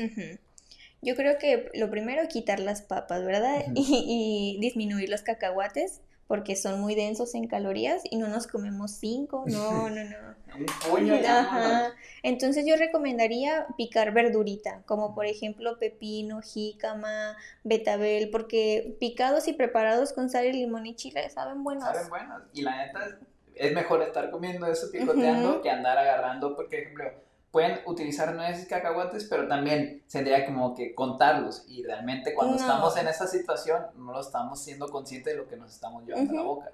Yo 1.02 1.16
creo 1.16 1.37
que 1.37 1.70
lo 1.75 1.90
primero, 1.90 2.27
quitar 2.29 2.61
las 2.61 2.81
papas, 2.81 3.27
¿verdad? 3.27 3.62
y, 3.75 4.57
y 4.57 4.59
disminuir 4.59 5.11
los 5.11 5.20
cacahuates 5.20 6.01
porque 6.27 6.57
son 6.57 6.81
muy 6.81 6.94
densos 6.94 7.35
en 7.35 7.46
calorías 7.46 8.01
y 8.11 8.16
no 8.16 8.29
nos 8.29 8.46
comemos 8.46 8.92
cinco, 8.92 9.44
no, 9.46 9.88
no, 9.90 10.03
no. 10.03 10.35
Un 10.57 10.66
puño 10.88 11.14
Ajá. 11.16 11.92
Entonces 12.22 12.64
yo 12.66 12.77
recomendaría 12.77 13.66
picar 13.77 14.14
verdurita, 14.14 14.83
como 14.87 15.14
por 15.14 15.27
ejemplo 15.27 15.79
pepino, 15.79 16.40
jícama, 16.40 17.37
betabel, 17.64 18.31
porque 18.31 18.96
picados 18.98 19.46
y 19.48 19.53
preparados 19.53 20.14
con 20.14 20.31
sal 20.31 20.46
y 20.46 20.53
limón 20.53 20.87
y 20.87 20.94
chile 20.94 21.29
saben 21.29 21.62
buenos. 21.62 21.85
Saben 21.85 22.09
buenos. 22.09 22.42
Y 22.55 22.62
la 22.62 22.87
neta 22.87 23.18
es 23.55 23.73
mejor 23.73 24.03
estar 24.03 24.31
comiendo 24.31 24.67
eso 24.67 24.90
picoteando 24.90 25.61
que 25.62 25.71
andar 25.71 25.99
agarrando, 25.99 26.55
porque, 26.55 26.79
por 26.93 27.03
ejemplo, 27.03 27.25
pueden 27.51 27.79
utilizar 27.87 28.35
nueces 28.35 28.64
y 28.64 28.69
cacahuates, 28.69 29.25
pero 29.31 29.47
también 29.47 30.03
tendría 30.11 30.45
como 30.45 30.75
que 30.75 30.95
contarlos. 30.95 31.64
Y 31.69 31.85
realmente 31.85 32.35
cuando 32.35 32.57
estamos 32.57 32.97
en 32.97 33.07
esa 33.07 33.29
situación, 33.29 33.81
no 33.97 34.12
lo 34.12 34.21
estamos 34.21 34.61
siendo 34.61 34.88
conscientes 34.88 35.35
de 35.35 35.38
lo 35.38 35.49
que 35.49 35.57
nos 35.57 35.73
estamos 35.73 36.05
llevando 36.05 36.33
a 36.33 36.35
la 36.35 36.43
boca. 36.43 36.73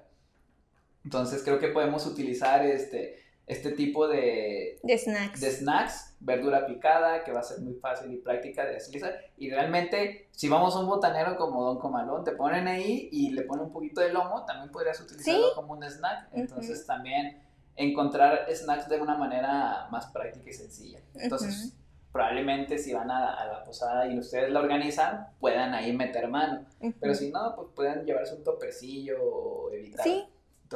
Entonces 1.03 1.43
creo 1.43 1.59
que 1.59 1.67
podemos 1.67 2.05
utilizar 2.07 2.65
este, 2.65 3.19
este 3.51 3.73
tipo 3.73 4.07
de, 4.07 4.79
de 4.81 4.97
snacks. 4.97 5.41
De 5.41 5.51
snacks, 5.51 6.15
verdura 6.21 6.65
picada, 6.65 7.21
que 7.25 7.33
va 7.33 7.41
a 7.41 7.43
ser 7.43 7.59
muy 7.59 7.73
fácil 7.73 8.13
y 8.13 8.17
práctica 8.17 8.65
de 8.65 8.77
utilizar. 8.77 9.13
Y 9.37 9.49
realmente, 9.49 10.29
si 10.31 10.47
vamos 10.47 10.73
a 10.73 10.79
un 10.79 10.87
botanero 10.87 11.35
como 11.35 11.65
Don 11.65 11.77
Comalón, 11.77 12.23
te 12.23 12.31
ponen 12.31 12.69
ahí 12.69 13.09
y 13.11 13.31
le 13.31 13.41
ponen 13.41 13.65
un 13.65 13.73
poquito 13.73 13.99
de 13.99 14.13
lomo, 14.13 14.45
también 14.45 14.71
podrías 14.71 15.01
utilizarlo 15.01 15.53
como 15.53 15.73
un 15.73 15.83
snack. 15.83 16.29
Entonces 16.31 16.85
también 16.85 17.41
encontrar 17.75 18.47
snacks 18.53 18.87
de 18.87 19.01
una 19.01 19.17
manera 19.17 19.87
más 19.91 20.05
práctica 20.07 20.49
y 20.49 20.53
sencilla. 20.53 20.99
Entonces, 21.15 21.75
probablemente 22.13 22.77
si 22.77 22.93
van 22.93 23.11
a, 23.11 23.45
la 23.45 23.63
posada 23.65 24.07
y 24.07 24.17
ustedes 24.17 24.49
la 24.49 24.61
organizan, 24.61 25.27
puedan 25.41 25.73
ahí 25.73 25.91
meter 25.91 26.29
mano. 26.29 26.65
Pero 27.01 27.13
si 27.13 27.31
no, 27.31 27.53
pues 27.57 27.67
pueden 27.75 28.05
llevarse 28.05 28.33
un 28.33 28.45
topercillo 28.45 29.21
o 29.21 29.71
evitar. 29.73 30.05
Sí. 30.05 30.25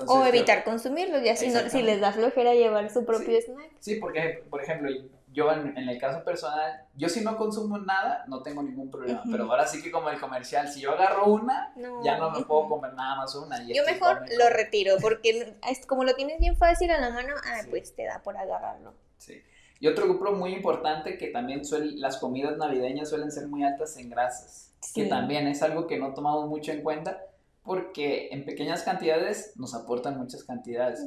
O 0.08 0.25
evitar 0.25 0.63
consumirlos, 0.63 1.23
ya 1.23 1.36
si, 1.36 1.51
si 1.69 1.81
les 1.81 2.01
da 2.01 2.12
flojera 2.12 2.53
llevar 2.53 2.89
su 2.89 3.05
propio 3.05 3.39
snack. 3.39 3.71
Sí, 3.79 3.95
porque, 3.95 4.43
por 4.49 4.62
ejemplo, 4.62 4.89
yo 5.36 5.51
en, 5.51 5.77
el 5.77 5.97
caso 5.99 6.23
personal, 6.23 6.86
yo 6.95 7.10
si 7.10 7.21
no 7.21 7.38
consumo 7.38 7.77
nada, 7.77 8.23
no 8.27 8.41
tengo 8.41 8.63
ningún 8.63 8.89
problema. 8.89 9.21
Pero 9.29 9.43
ahora 9.43 9.67
sí 9.67 9.84
que 9.84 9.91
como 9.91 10.10
el 10.10 10.19
comercial, 10.19 10.69
si 10.69 10.79
yo 10.79 10.91
agarro 10.91 11.27
una, 11.27 11.73
ya 12.03 12.17
no 12.17 12.31
me 12.31 12.43
puedo 12.45 12.69
comer 12.69 12.93
nada 12.93 13.17
más 13.17 13.36
una. 13.36 13.62
yo 13.63 13.84
mejor 13.86 14.21
lo 14.38 14.49
retiro, 14.49 14.95
porque 15.01 15.55
como 15.88 16.05
lo 16.05 16.15
tienes 16.15 16.39
bien 16.39 16.55
fácil 16.55 16.89
a 16.91 16.99
la 16.99 17.10
mano, 17.10 17.34
ah, 17.45 17.62
pues 17.69 17.93
te 17.95 18.05
da 18.05 18.21
por 18.23 18.38
agarrarlo. 18.38 18.93
Sí. 19.17 19.41
Y 19.81 19.88
otro 19.88 20.05
grupo 20.05 20.31
muy 20.31 20.53
importante 20.53 21.17
que 21.17 21.27
también 21.27 21.65
suele, 21.65 21.97
las 21.97 22.17
comidas 22.17 22.58
navideñas 22.58 23.10
suelen 23.10 23.29
ser 23.29 23.47
muy 23.47 23.63
altas 23.63 23.97
en 23.97 24.10
grasas, 24.10 24.73
que 24.93 25.05
también 25.05 25.47
es 25.47 25.62
algo 25.62 25.86
que 25.86 25.97
no 25.97 26.13
tomamos 26.13 26.47
mucho 26.47 26.71
en 26.71 26.81
cuenta 26.81 27.21
porque 27.65 28.30
en 28.32 28.45
pequeñas 28.45 28.84
cantidades 28.84 29.54
nos 29.58 29.73
aportan 29.73 30.17
muchas 30.17 30.43
cantidades 30.43 31.06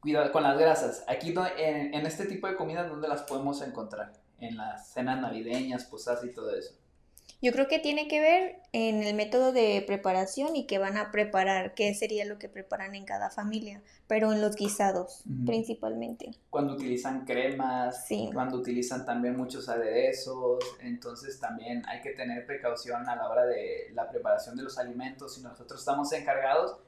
cuidado 0.00 0.30
con 0.30 0.44
las 0.44 0.56
grasas. 0.58 1.04
Aquí 1.08 1.34
en, 1.58 1.94
en 1.94 2.06
este 2.06 2.26
tipo 2.26 2.46
de 2.46 2.54
comidas, 2.54 2.88
¿dónde 2.88 3.08
las 3.08 3.22
podemos 3.22 3.60
encontrar? 3.62 4.12
En 4.38 4.56
las 4.56 4.92
cenas 4.92 5.20
navideñas, 5.20 5.84
posadas 5.84 6.24
y 6.24 6.32
todo 6.32 6.54
eso. 6.54 6.74
Yo 7.42 7.52
creo 7.52 7.68
que 7.68 7.78
tiene 7.78 8.08
que 8.08 8.20
ver 8.20 8.56
en 8.72 9.02
el 9.02 9.14
método 9.14 9.52
de 9.52 9.84
preparación 9.86 10.56
y 10.56 10.66
que 10.66 10.78
van 10.78 10.96
a 10.96 11.10
preparar, 11.10 11.74
qué 11.74 11.94
sería 11.94 12.24
lo 12.24 12.38
que 12.38 12.48
preparan 12.48 12.94
en 12.94 13.04
cada 13.04 13.30
familia, 13.30 13.82
pero 14.06 14.32
en 14.32 14.40
los 14.40 14.56
guisados 14.56 15.22
principalmente. 15.44 16.30
Cuando 16.48 16.72
utilizan 16.74 17.24
cremas, 17.24 18.06
cuando 18.32 18.56
utilizan 18.56 19.04
también 19.04 19.36
muchos 19.36 19.68
aderezos, 19.68 20.64
entonces 20.80 21.38
también 21.38 21.82
hay 21.86 22.00
que 22.00 22.10
tener 22.10 22.46
precaución 22.46 23.06
a 23.08 23.16
la 23.16 23.28
hora 23.28 23.44
de 23.44 23.90
la 23.92 24.08
preparación 24.08 24.56
de 24.56 24.62
los 24.62 24.78
alimentos. 24.78 25.34
Si 25.34 25.42
nosotros 25.42 25.80
estamos 25.80 26.10
encargados, 26.12 26.78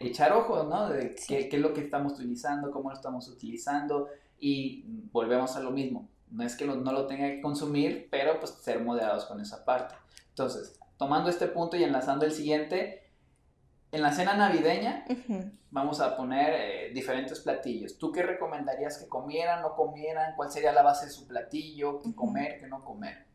echar 0.00 0.32
ojos, 0.32 0.68
¿no? 0.68 0.88
De 0.88 1.14
qué, 1.14 1.48
qué, 1.48 1.56
es 1.56 1.62
lo 1.62 1.72
que 1.74 1.80
estamos 1.80 2.12
utilizando, 2.14 2.70
cómo 2.70 2.90
lo 2.90 2.96
estamos 2.96 3.28
utilizando 3.28 4.08
y 4.38 4.84
volvemos 5.10 5.56
a 5.56 5.60
lo 5.60 5.72
mismo. 5.72 6.08
No 6.30 6.44
es 6.44 6.56
que 6.56 6.66
no 6.66 6.92
lo 6.92 7.06
tenga 7.06 7.28
que 7.28 7.40
consumir, 7.40 8.08
pero 8.10 8.38
pues 8.38 8.52
ser 8.52 8.80
moderados 8.80 9.24
con 9.24 9.40
esa 9.40 9.64
parte. 9.64 9.94
Entonces, 10.30 10.78
tomando 10.96 11.30
este 11.30 11.46
punto 11.46 11.76
y 11.76 11.84
enlazando 11.84 12.24
el 12.26 12.32
siguiente, 12.32 13.08
en 13.90 14.02
la 14.02 14.12
cena 14.12 14.34
navideña 14.34 15.04
vamos 15.70 16.00
a 16.00 16.16
poner 16.16 16.52
eh, 16.54 16.90
diferentes 16.92 17.40
platillos. 17.40 17.98
¿Tú 17.98 18.12
qué 18.12 18.22
recomendarías 18.22 18.98
que 18.98 19.08
comieran, 19.08 19.62
no 19.62 19.74
comieran? 19.74 20.34
¿Cuál 20.36 20.50
sería 20.50 20.72
la 20.72 20.82
base 20.82 21.06
de 21.06 21.12
su 21.12 21.26
platillo? 21.26 21.98
¿Qué 22.00 22.14
comer, 22.14 22.60
qué 22.60 22.66
no 22.66 22.84
comer? 22.84 23.26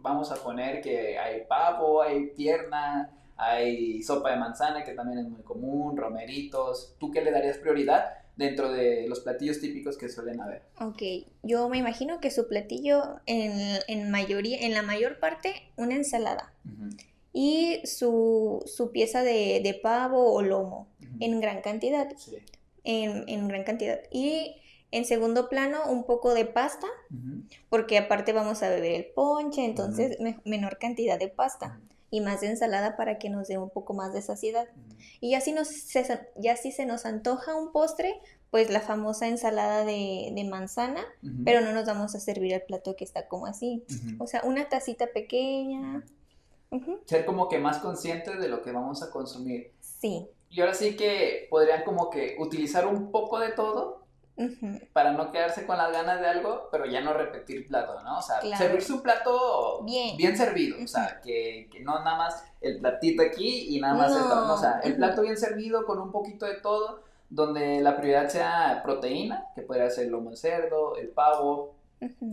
vamos 0.00 0.30
a 0.30 0.36
poner 0.36 0.80
que 0.80 1.18
hay 1.18 1.44
pavo, 1.48 2.02
hay 2.02 2.26
pierna, 2.36 3.10
hay 3.36 4.00
sopa 4.02 4.30
de 4.30 4.36
manzana, 4.36 4.84
que 4.84 4.92
también 4.92 5.18
es 5.18 5.28
muy 5.28 5.42
común, 5.42 5.96
romeritos. 5.96 6.94
¿Tú 6.98 7.10
qué 7.10 7.20
le 7.20 7.32
darías 7.32 7.58
prioridad 7.58 8.23
dentro 8.36 8.72
de 8.72 9.06
los 9.08 9.20
platillos 9.20 9.60
típicos 9.60 9.96
que 9.96 10.08
suelen 10.08 10.40
haber? 10.40 10.62
Ok, 10.80 11.02
yo 11.42 11.68
me 11.68 11.78
imagino 11.78 12.20
que 12.20 12.30
su 12.30 12.48
platillo 12.48 13.20
en, 13.26 13.78
en 13.88 14.10
mayoría, 14.10 14.58
en 14.60 14.74
la 14.74 14.82
mayor 14.82 15.18
parte, 15.18 15.54
una 15.76 15.94
ensalada. 15.94 16.52
Y 17.32 17.80
su, 17.84 18.62
su 18.66 18.92
pieza 18.92 19.22
de, 19.22 19.60
de, 19.62 19.74
pavo 19.74 20.32
o 20.32 20.42
lomo 20.42 20.88
en 21.20 21.40
gran 21.40 21.62
cantidad. 21.62 22.08
Sí. 22.16 22.36
En, 22.84 23.24
en 23.28 23.48
gran 23.48 23.64
cantidad. 23.64 24.00
Y 24.10 24.56
En 24.90 25.04
segundo 25.04 25.48
plano, 25.48 25.90
un 25.90 26.04
poco 26.04 26.34
de 26.34 26.44
pasta, 26.44 26.86
porque 27.68 27.98
aparte 27.98 28.32
vamos 28.32 28.62
a 28.62 28.68
beber 28.68 28.92
el 28.92 29.06
ponche, 29.06 29.64
entonces 29.64 30.18
menor 30.44 30.78
cantidad 30.78 31.18
de 31.18 31.26
pasta 31.26 31.80
y 32.14 32.20
más 32.20 32.42
de 32.42 32.46
ensalada 32.46 32.96
para 32.96 33.18
que 33.18 33.28
nos 33.28 33.48
dé 33.48 33.58
un 33.58 33.70
poco 33.70 33.92
más 33.92 34.12
de 34.12 34.22
saciedad. 34.22 34.68
Y 35.20 35.32
ya 35.32 35.40
si, 35.40 35.50
nos, 35.50 35.68
ya 36.36 36.56
si 36.56 36.70
se 36.70 36.86
nos 36.86 37.06
antoja 37.06 37.56
un 37.56 37.72
postre, 37.72 38.20
pues 38.52 38.70
la 38.70 38.80
famosa 38.80 39.26
ensalada 39.26 39.84
de, 39.84 40.46
manzana, 40.48 41.04
pero 41.44 41.60
no 41.60 41.72
nos 41.72 41.86
vamos 41.86 42.14
a 42.14 42.20
servir 42.20 42.52
el 42.52 42.62
plato 42.62 42.94
que 42.94 43.02
está 43.02 43.26
como 43.26 43.46
así. 43.46 43.82
O 44.20 44.28
sea, 44.28 44.42
una 44.44 44.68
tacita 44.68 45.08
pequeña. 45.08 46.04
Ser 47.04 47.26
como 47.26 47.48
que 47.48 47.58
más 47.58 47.78
conscientes 47.78 48.38
de 48.38 48.46
lo 48.46 48.62
que 48.62 48.70
vamos 48.70 49.02
a 49.02 49.10
consumir. 49.10 49.72
Sí. 49.80 50.28
Y 50.50 50.60
ahora 50.60 50.74
sí 50.74 50.94
que 50.94 51.48
podrían 51.50 51.82
como 51.82 52.10
que 52.10 52.36
utilizar 52.38 52.86
un 52.86 53.10
poco 53.10 53.40
de 53.40 53.50
todo 53.50 54.03
para 54.92 55.12
no 55.12 55.30
quedarse 55.30 55.64
con 55.64 55.78
las 55.78 55.92
ganas 55.92 56.20
de 56.20 56.26
algo, 56.26 56.68
pero 56.72 56.86
ya 56.86 57.00
no 57.00 57.12
repetir 57.12 57.68
plato, 57.68 58.00
¿no? 58.02 58.18
O 58.18 58.22
sea, 58.22 58.40
servirse 58.56 58.92
un 58.92 59.02
plato 59.02 59.82
bien, 59.84 60.16
bien 60.16 60.36
servido, 60.36 60.76
o 60.82 60.88
sea, 60.88 61.20
que, 61.22 61.68
no 61.82 62.00
nada 62.00 62.16
más 62.16 62.44
el 62.60 62.80
platito 62.80 63.22
aquí 63.22 63.76
y 63.76 63.80
nada 63.80 63.94
más 63.94 64.10
¿no? 64.12 64.54
O 64.54 64.58
sea, 64.58 64.80
el 64.82 64.96
plato 64.96 65.22
bien 65.22 65.36
servido 65.36 65.86
con 65.86 66.00
un 66.00 66.10
poquito 66.10 66.46
de 66.46 66.54
todo, 66.54 67.02
donde 67.30 67.80
la 67.80 67.96
prioridad 67.96 68.28
sea 68.28 68.80
proteína, 68.82 69.46
que 69.54 69.62
podría 69.62 69.88
ser 69.90 70.06
el 70.06 70.10
lomo 70.10 70.30
de 70.30 70.36
cerdo, 70.36 70.96
el 70.96 71.08
pavo, 71.08 71.76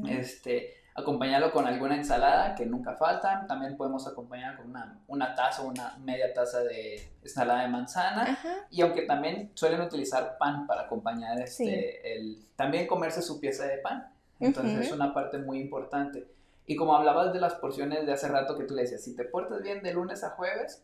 este, 0.08 0.81
acompañarlo 1.02 1.52
con 1.52 1.68
alguna 1.68 1.96
ensalada 1.96 2.56
que 2.56 2.66
nunca 2.66 2.96
falta. 2.96 3.46
También 3.48 3.78
podemos 3.78 4.08
acompañar 4.08 4.58
con 4.58 4.70
una, 4.70 5.00
una 5.08 5.36
taza 5.36 5.62
o 5.64 5.68
una 5.68 5.98
media 6.00 6.34
taza 6.34 6.64
de 6.64 7.12
ensalada 7.22 7.64
de 7.64 7.68
manzana. 7.68 8.40
Y 8.70 8.82
aunque 8.82 9.04
también 9.04 9.52
suelen 9.54 9.82
utilizar 9.82 10.38
pan 10.38 10.66
para 10.66 10.84
acompañar 10.84 11.40
este, 11.40 12.16
el, 12.16 12.46
también 12.56 12.88
comerse 12.88 13.22
su 13.22 13.40
pieza 13.40 13.66
de 13.66 13.78
pan. 13.78 14.12
Entonces 14.40 14.88
es 14.88 14.92
una 14.92 15.14
parte 15.14 15.38
muy 15.38 15.60
importante. 15.60 16.28
Y 16.66 16.76
como 16.76 16.96
hablabas 16.96 17.34
de 17.34 17.40
las 17.40 17.56
porciones 17.56 18.06
de 18.06 18.14
hace 18.14 18.28
rato 18.28 18.58
que 18.58 18.64
tú 18.64 18.76
le 18.76 18.84
decías, 18.84 19.04
si 19.04 19.16
te 19.16 19.26
portas 19.26 19.62
bien 19.62 19.84
de 19.84 19.94
lunes 19.94 20.24
a 20.24 20.32
jueves, 20.32 20.84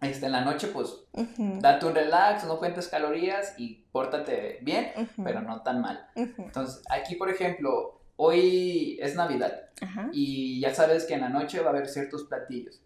este, 0.00 0.26
en 0.26 0.32
la 0.32 0.42
noche, 0.42 0.68
pues, 0.68 1.04
date 1.36 1.86
un 1.86 1.94
relax, 1.94 2.44
no 2.44 2.58
cuentes 2.58 2.88
calorías 2.88 3.54
y 3.56 3.84
pórtate 3.92 4.58
bien, 4.60 4.92
pero 5.22 5.40
no 5.40 5.62
tan 5.62 5.80
mal. 5.80 6.06
Entonces, 6.14 6.82
aquí, 6.90 7.14
por 7.14 7.30
ejemplo, 7.30 8.00
hoy 8.16 8.98
es 9.00 9.14
Navidad 9.14 9.66
y 10.12 10.60
ya 10.60 10.74
sabes 10.74 11.04
que 11.04 11.14
en 11.14 11.20
la 11.20 11.28
noche 11.28 11.60
va 11.60 11.66
a 11.66 11.70
haber 11.70 11.88
ciertos 11.88 12.24
platillos. 12.24 12.80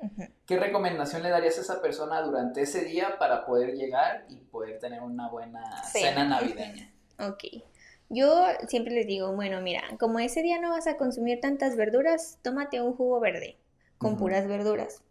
¿Qué 0.47 0.59
recomendación 0.59 1.23
le 1.23 1.31
darías 1.31 1.59
a 1.59 1.61
esa 1.61 1.81
persona 1.81 2.21
durante 2.23 2.63
ese 2.63 2.85
día 2.85 3.17
para 3.19 3.47
poder 3.47 3.75
llegar 3.75 4.27
y 4.29 4.37
poder 4.37 4.79
tener 4.79 5.01
una 5.03 5.29
buena 5.29 5.83
cena 5.85 6.25
navideña? 6.25 6.93
Ok. 7.21 7.63
Yo 8.09 8.47
siempre 8.67 8.95
les 8.95 9.07
digo, 9.07 9.35
bueno, 9.35 9.61
mira, 9.61 9.83
como 9.99 10.21
ese 10.21 10.41
día 10.41 10.59
no 10.59 10.71
vas 10.71 10.87
a 10.87 10.97
consumir 10.97 11.39
tantas 11.41 11.77
verduras, 11.77 12.39
tómate 12.41 12.81
un 12.81 12.95
jugo 12.95 13.21
verde 13.21 13.59
con 13.99 14.17
puras 14.17 14.49
verduras. 14.49 15.03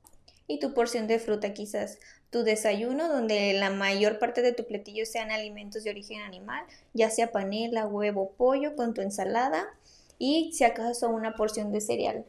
Y 0.48 0.60
tu 0.60 0.74
porción 0.74 1.06
de 1.06 1.20
fruta 1.20 1.54
quizás, 1.54 2.00
tu 2.32 2.42
desayuno 2.42 3.08
donde 3.08 3.54
la 3.54 3.70
mayor 3.70 4.18
parte 4.18 4.42
de 4.42 4.54
tu 4.54 4.66
platillo 4.66 5.06
sean 5.06 5.30
alimentos 5.30 5.84
de 5.84 5.92
origen 5.92 6.22
animal, 6.22 6.66
ya 6.94 7.12
sea 7.12 7.32
panela, 7.32 7.86
huevo, 7.86 8.34
pollo 8.36 8.76
con 8.76 8.96
tu 8.96 9.02
ensalada 9.02 9.68
y 10.20 10.52
si 10.54 10.66
acaso 10.66 11.10
una 11.10 11.36
porción 11.36 11.72
de 11.72 11.82
cereal. 11.82 12.26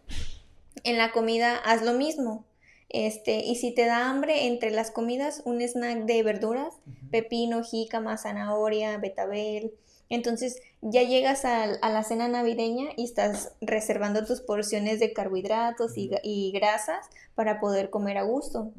En 0.85 0.96
la 0.96 1.12
comida 1.12 1.57
haz 1.57 1.83
lo 1.83 1.92
mismo. 1.92 2.46
Este, 2.88 3.44
y 3.44 3.57
si 3.57 3.72
te 3.72 3.87
da 3.87 4.09
hambre 4.09 4.46
entre 4.46 4.70
las 4.70 4.90
comidas, 4.90 5.42
un 5.44 5.61
snack 5.61 6.07
de 6.07 6.22
verduras, 6.22 6.74
pepino, 7.11 7.62
jícama, 7.62 8.16
zanahoria, 8.16 8.96
betabel. 8.98 9.72
Entonces 10.09 10.61
ya 10.81 11.03
llegas 11.03 11.44
a, 11.44 11.66
la 11.66 12.03
cena 12.03 12.26
navideña 12.26 12.88
y 12.96 13.05
estás 13.05 13.53
reservando 13.61 14.24
tus 14.24 14.40
porciones 14.40 14.98
de 14.98 15.12
carbohidratos 15.12 15.92
y, 15.96 16.50
grasas 16.53 17.07
para 17.37 17.61
poder 17.61 17.90
comer 17.90 18.18
a 18.18 18.22
gusto. 18.22 18.72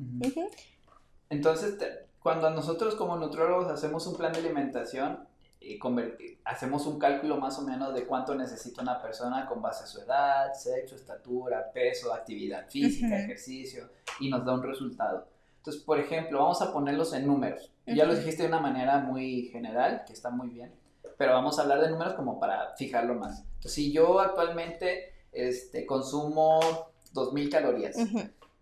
Entonces, 1.30 1.76
cuando 2.22 2.50
nosotros 2.50 2.96
como 2.96 3.16
nutriólogos 3.16 3.72
hacemos 3.72 4.06
un 4.08 4.18
plan 4.18 4.34
de 4.34 4.40
alimentación, 4.40 5.20
y 5.62 5.80
hacemos 6.44 6.88
un 6.88 6.98
cálculo 6.98 7.38
más 7.38 7.60
o 7.60 7.62
menos 7.62 7.94
de 7.94 8.06
cuánto 8.06 8.34
necesita 8.34 8.82
una 8.82 9.00
persona 9.00 9.46
con 9.46 9.62
base 9.62 9.84
a 9.84 9.88
su 9.88 10.02
edad, 10.02 10.54
sexo, 10.54 10.96
estatura, 10.96 11.72
peso, 11.72 12.12
actividad 12.14 12.68
física, 12.68 13.20
ejercicio, 13.20 13.90
y 14.20 14.30
nos 14.30 14.44
da 14.44 14.56
un 14.56 14.64
resultado. 14.64 15.28
Entonces, 15.58 15.84
por 15.84 16.00
ejemplo, 16.00 16.40
vamos 16.40 16.62
a 16.64 16.74
ponerlos 16.74 17.14
en 17.14 17.28
números. 17.28 17.72
Ya 17.86 18.06
los 18.06 18.18
dijiste 18.18 18.44
de 18.44 18.50
una 18.50 18.60
manera 18.60 19.00
muy 19.00 19.50
general, 19.52 20.04
que 20.08 20.14
está 20.14 20.32
muy 20.32 20.50
bien, 20.50 20.74
pero 21.18 21.34
vamos 21.34 21.60
a 21.60 21.62
hablar 21.62 21.82
de 21.82 21.92
números 21.92 22.16
como 22.16 22.40
para 22.40 22.76
fijarlo 22.76 23.14
más. 23.14 23.42
Entonces, 23.42 23.74
si 23.74 23.92
yo 23.92 24.20
actualmente 24.20 25.14
este, 25.32 25.86
consumo 25.86 26.60
2.000 27.14 27.52
calorías, 27.52 27.98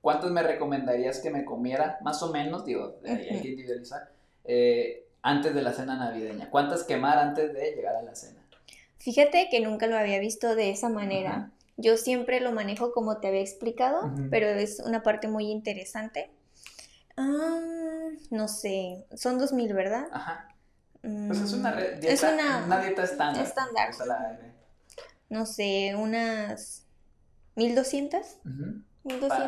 ¿cuántos 0.02 0.32
me 0.32 0.44
recomendarías 0.44 1.20
que 1.22 1.30
me 1.30 1.46
comiera? 1.46 1.98
Más 2.02 2.22
o 2.22 2.34
menos, 2.34 2.66
digo, 2.66 2.98
hay 3.06 3.42
que 3.42 3.48
individualizar. 3.48 4.12
Eh, 4.44 5.06
antes 5.22 5.54
de 5.54 5.62
la 5.62 5.74
cena 5.74 5.96
navideña? 5.96 6.50
¿Cuántas 6.50 6.84
quemar 6.84 7.18
antes 7.18 7.54
de 7.54 7.72
llegar 7.76 7.96
a 7.96 8.02
la 8.02 8.16
cena? 8.16 8.40
Fíjate 8.98 9.48
que 9.50 9.62
nunca 9.62 9.88
lo 9.88 9.98
había 9.98 10.20
visto 10.20 10.56
de 10.56 10.72
esa 10.72 10.90
manera. 10.90 11.52
Yo 11.78 11.96
siempre 11.96 12.42
lo 12.42 12.52
manejo 12.52 12.92
como 12.92 13.18
te 13.18 13.30
había 13.30 13.42
explicado, 13.42 14.12
pero 14.30 14.48
es 14.48 14.82
una 14.82 15.04
parte 15.04 15.28
muy 15.28 15.50
interesante. 15.50 16.30
no 17.16 18.48
sé, 18.48 19.06
son 19.16 19.40
dos 19.40 19.54
mil, 19.54 19.74
¿verdad? 19.74 20.08
Ajá. 20.12 20.50
Pues 21.02 21.40
es 21.40 21.54
una, 21.54 21.74
dieta, 21.74 22.08
es 22.08 22.24
una, 22.24 22.82
dieta 22.82 23.04
estándar. 23.04 23.44
Estándar. 23.44 23.92
No 25.30 25.46
sé, 25.46 25.96
unas 25.96 26.86
1200. 27.56 28.20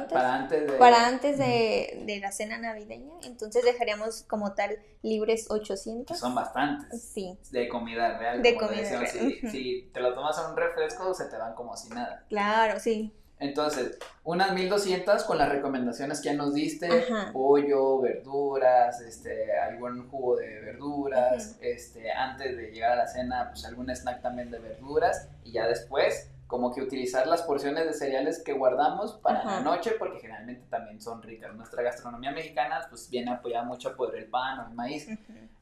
Para, 0.10 0.36
antes 0.36 0.68
de... 0.68 0.74
Para 0.74 1.08
antes 1.08 1.38
de, 1.38 2.20
la 2.22 2.32
cena 2.32 2.58
navideña. 2.58 3.14
Entonces 3.24 3.64
dejaríamos 3.64 4.24
como 4.24 4.54
tal 4.54 4.78
libres 5.02 5.50
800. 5.50 6.18
Son 6.18 6.36
bastantes. 6.36 7.02
Sí. 7.02 7.38
De 7.52 7.68
comida 7.68 8.18
real. 8.18 8.42
De 8.42 8.58
comida 8.58 9.00
real. 9.00 9.08
Si, 9.52 9.90
te 9.94 10.00
lo 10.00 10.14
tomas 10.14 10.38
en 10.40 10.52
un 10.52 10.58
refresco, 10.58 11.14
se 11.14 11.26
te 11.26 11.38
van 11.38 11.54
como 11.54 11.76
si 11.78 11.90
nada. 11.90 12.26
Claro, 12.30 12.80
sí. 12.80 13.14
Entonces, 13.42 13.98
unas 14.24 14.54
1200 14.54 15.24
con 15.24 15.40
las 15.40 15.50
recomendaciones 15.50 16.22
que 16.22 16.26
ya 16.26 16.36
nos 16.36 16.54
diste, 16.54 16.88
pollo, 17.34 18.00
verduras, 18.00 19.02
este, 19.02 19.58
algún 19.58 20.08
jugo 20.10 20.36
de 20.36 20.60
verduras, 20.60 21.58
este, 21.60 22.12
antes 22.12 22.56
de 22.56 22.70
llegar 22.70 22.92
a 22.92 22.96
la 22.98 23.08
cena, 23.08 23.50
pues 23.50 23.66
algún 23.66 23.90
snack 23.90 24.22
también 24.22 24.52
de 24.52 24.60
verduras, 24.60 25.28
y 25.44 25.54
ya 25.54 25.68
después 25.68 26.30
como 26.52 26.74
que 26.74 26.82
utilizar 26.82 27.28
las 27.28 27.44
porciones 27.44 27.86
de 27.86 27.94
cereales 27.94 28.44
que 28.44 28.52
guardamos 28.52 29.14
para 29.24 29.42
la 29.46 29.62
noche, 29.62 29.92
porque 29.98 30.20
generalmente 30.20 30.66
también 30.70 31.00
son 31.02 31.24
ricas. 31.24 31.56
Nuestra 31.56 31.82
gastronomía 31.82 32.32
mexicana 32.34 32.86
pues 32.90 33.10
viene 33.10 33.32
apoyada 33.32 33.64
mucho 33.64 33.96
por 33.96 34.14
el 34.18 34.26
pan 34.26 34.60
o 34.60 34.68
el 34.68 34.74
maíz, 34.76 35.08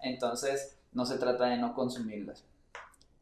entonces 0.02 0.80
no 0.92 1.06
se 1.06 1.20
trata 1.20 1.46
de 1.46 1.58
no 1.58 1.76
consumirlas. 1.76 2.44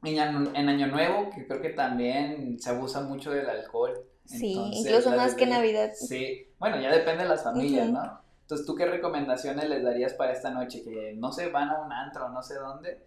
En, 0.01 0.55
en, 0.55 0.69
Año 0.69 0.87
Nuevo, 0.87 1.29
que 1.29 1.45
creo 1.45 1.61
que 1.61 1.71
también 1.71 2.57
se 2.57 2.69
abusa 2.69 3.01
mucho 3.01 3.31
del 3.31 3.49
alcohol. 3.49 4.01
Sí, 4.23 4.53
incluso 4.71 5.11
más 5.11 5.35
que 5.35 5.45
Navidad. 5.45 5.91
Sí, 5.93 6.47
bueno, 6.59 6.79
ya 6.79 6.89
depende 6.89 7.23
de 7.23 7.29
las 7.29 7.43
familias, 7.43 7.89
¿no? 7.89 8.21
Entonces, 8.43 8.65
¿tú 8.65 8.75
qué 8.75 8.85
recomendaciones 8.85 9.67
les 9.67 9.83
darías 9.83 10.13
para 10.13 10.31
esta 10.31 10.51
noche? 10.51 10.83
Que 10.83 11.15
no 11.17 11.33
se 11.33 11.49
van 11.49 11.67
a 11.67 11.81
un 11.81 11.91
antro, 11.91 12.29
no 12.29 12.41
sé 12.41 12.55
dónde. 12.55 13.05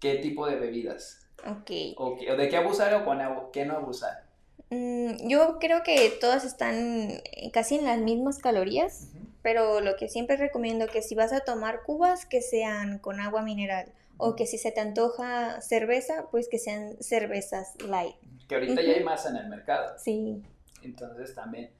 ¿Qué 0.00 0.16
tipo 0.16 0.48
de 0.48 0.56
bebidas? 0.56 1.29
Ok. 1.46 1.70
O, 1.96 2.16
de 2.16 2.48
qué 2.48 2.56
abusar 2.56 2.94
o 2.94 3.04
con 3.04 3.18
qué 3.52 3.64
no 3.64 3.76
abusar. 3.76 4.24
Mm, 4.70 5.28
yo 5.28 5.58
creo 5.58 5.82
que 5.82 6.12
todas 6.20 6.44
están 6.44 7.20
casi 7.52 7.76
en 7.76 7.84
las 7.84 7.98
mismas 7.98 8.38
calorías, 8.38 9.08
pero 9.42 9.80
lo 9.80 9.96
que 9.96 10.08
siempre 10.08 10.36
recomiendo 10.36 10.86
que 10.86 11.02
si 11.02 11.14
vas 11.14 11.32
a 11.32 11.40
tomar 11.40 11.82
cubas, 11.82 12.26
que 12.26 12.40
sean 12.40 12.98
con 12.98 13.20
agua 13.20 13.42
mineral. 13.42 13.92
O 14.22 14.36
que 14.36 14.46
si 14.46 14.58
se 14.58 14.70
te 14.70 14.80
antoja 14.80 15.62
cerveza, 15.62 16.26
pues 16.30 16.48
que 16.48 16.58
sean 16.58 16.96
cervezas 17.00 17.74
light. 17.82 18.14
Que 18.48 18.56
ahorita 18.56 18.82
ya 18.82 18.92
hay 18.92 19.02
más 19.02 19.24
en 19.24 19.36
el 19.36 19.48
mercado. 19.48 19.96
Sí. 19.98 20.42
Entonces 20.82 21.34
también. 21.34 21.70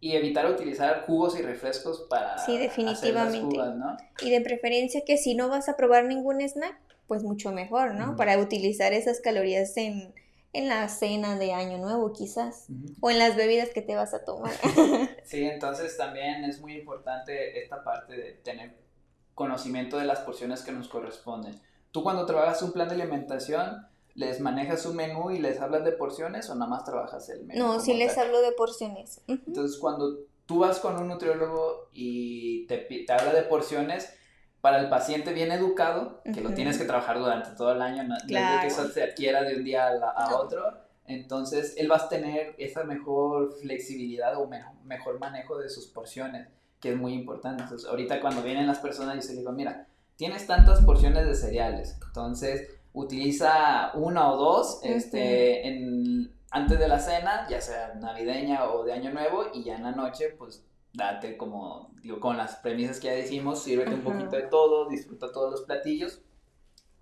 Y 0.00 0.16
evitar 0.16 0.50
utilizar 0.50 1.02
jugos 1.02 1.38
y 1.38 1.42
refrescos 1.42 2.06
para 2.08 2.38
sí, 2.38 2.58
definitivamente. 2.58 3.56
Y 4.22 4.30
de 4.30 4.40
preferencia 4.40 5.02
que 5.04 5.16
si 5.16 5.34
no 5.34 5.48
vas 5.48 5.68
a 5.68 5.76
probar 5.76 6.06
ningún 6.06 6.40
snack, 6.40 6.76
pues 7.12 7.24
mucho 7.24 7.52
mejor, 7.52 7.94
¿no? 7.94 8.16
Para 8.16 8.38
utilizar 8.38 8.94
esas 8.94 9.20
calorías 9.20 9.76
en, 9.76 10.14
la 10.54 10.88
cena 10.88 11.38
de 11.38 11.52
Año 11.52 11.76
Nuevo 11.76 12.14
quizás, 12.14 12.68
o 13.02 13.10
en 13.10 13.18
las 13.18 13.36
bebidas 13.36 13.68
que 13.68 13.82
te 13.82 13.94
vas 13.94 14.14
a 14.14 14.24
tomar. 14.24 14.50
sí, 15.24 15.44
entonces 15.44 15.94
también 15.98 16.42
es 16.44 16.62
muy 16.62 16.72
importante 16.72 17.62
esta 17.62 17.84
parte 17.84 18.16
de 18.16 18.32
tener 18.32 18.78
conocimiento 19.34 19.98
de 19.98 20.06
las 20.06 20.20
porciones 20.20 20.62
que 20.62 20.72
nos 20.72 20.88
corresponden. 20.88 21.60
Tú 21.90 22.02
cuando 22.02 22.24
trabajas 22.24 22.62
un 22.62 22.72
plan 22.72 22.88
de 22.88 22.94
alimentación, 22.94 23.86
¿les 24.14 24.40
manejas 24.40 24.86
un 24.86 24.96
menú 24.96 25.30
y 25.30 25.38
les 25.38 25.60
hablas 25.60 25.84
de 25.84 25.92
porciones 25.92 26.48
o 26.48 26.54
nada 26.54 26.70
más 26.70 26.84
trabajas 26.84 27.28
el 27.28 27.44
menú? 27.44 27.62
No, 27.62 27.78
sí 27.78 27.92
les 27.92 28.16
hablo 28.16 28.40
de 28.40 28.52
porciones. 28.52 29.20
Entonces 29.26 29.78
cuando 29.78 30.20
tú 30.46 30.60
vas 30.60 30.78
con 30.78 30.96
un 30.96 31.08
nutriólogo 31.08 31.90
y 31.92 32.66
te, 32.68 32.78
te 32.78 33.12
habla 33.12 33.34
de 33.34 33.42
porciones, 33.42 34.14
para 34.62 34.78
el 34.78 34.88
paciente 34.88 35.32
bien 35.32 35.50
educado, 35.50 36.22
que 36.22 36.40
lo 36.40 36.54
tienes 36.54 36.78
que 36.78 36.84
trabajar 36.84 37.18
durante 37.18 37.50
todo 37.50 37.72
el 37.72 37.82
año, 37.82 38.04
no, 38.04 38.14
es 38.16 38.22
que 38.22 38.66
eso 38.68 38.88
se 38.88 39.02
adquiera 39.02 39.42
de 39.42 39.56
un 39.56 39.64
día 39.64 39.88
a, 39.88 40.36
otro, 40.36 40.78
entonces 41.04 41.74
él 41.76 41.90
va 41.90 41.96
a 41.96 42.08
tener 42.08 42.54
esa 42.58 42.84
mejor 42.84 43.52
flexibilidad 43.60 44.40
o 44.40 44.48
mejor 44.84 45.18
manejo 45.18 45.58
de 45.58 45.68
sus 45.68 45.88
porciones, 45.88 46.46
que 46.78 46.92
es 46.92 46.96
muy 46.96 47.12
importante. 47.12 47.64
Entonces, 47.64 47.88
ahorita 47.88 48.20
cuando 48.20 48.40
vienen 48.40 48.68
las 48.68 48.78
personas, 48.78 49.16
yo 49.16 49.22
se 49.22 49.34
digo, 49.34 49.50
mira, 49.50 49.88
tienes 50.14 50.46
tantas 50.46 50.80
porciones 50.84 51.26
de 51.26 51.34
cereales, 51.34 51.98
entonces 52.06 52.68
utiliza 52.92 53.90
una 53.94 54.30
o 54.30 54.36
dos 54.36 54.78
este, 54.84 55.66
en, 55.66 56.32
antes 56.52 56.78
de 56.78 56.86
la 56.86 57.00
cena, 57.00 57.48
ya 57.50 57.60
sea 57.60 57.94
navideña 57.94 58.70
o 58.70 58.84
de 58.84 58.92
año 58.92 59.10
nuevo, 59.10 59.46
y 59.52 59.64
ya 59.64 59.74
en 59.74 59.82
la 59.82 59.90
noche, 59.90 60.36
pues 60.38 60.64
date 60.92 61.36
como, 61.36 61.90
digo, 62.02 62.20
con 62.20 62.36
las 62.36 62.56
premisas 62.56 63.00
que 63.00 63.08
ya 63.08 63.14
decimos, 63.14 63.62
sírvete 63.62 63.94
un 63.94 64.02
poquito 64.02 64.36
de 64.36 64.42
todo, 64.42 64.88
disfruta 64.88 65.32
todos 65.32 65.50
los 65.50 65.62
platillos, 65.62 66.20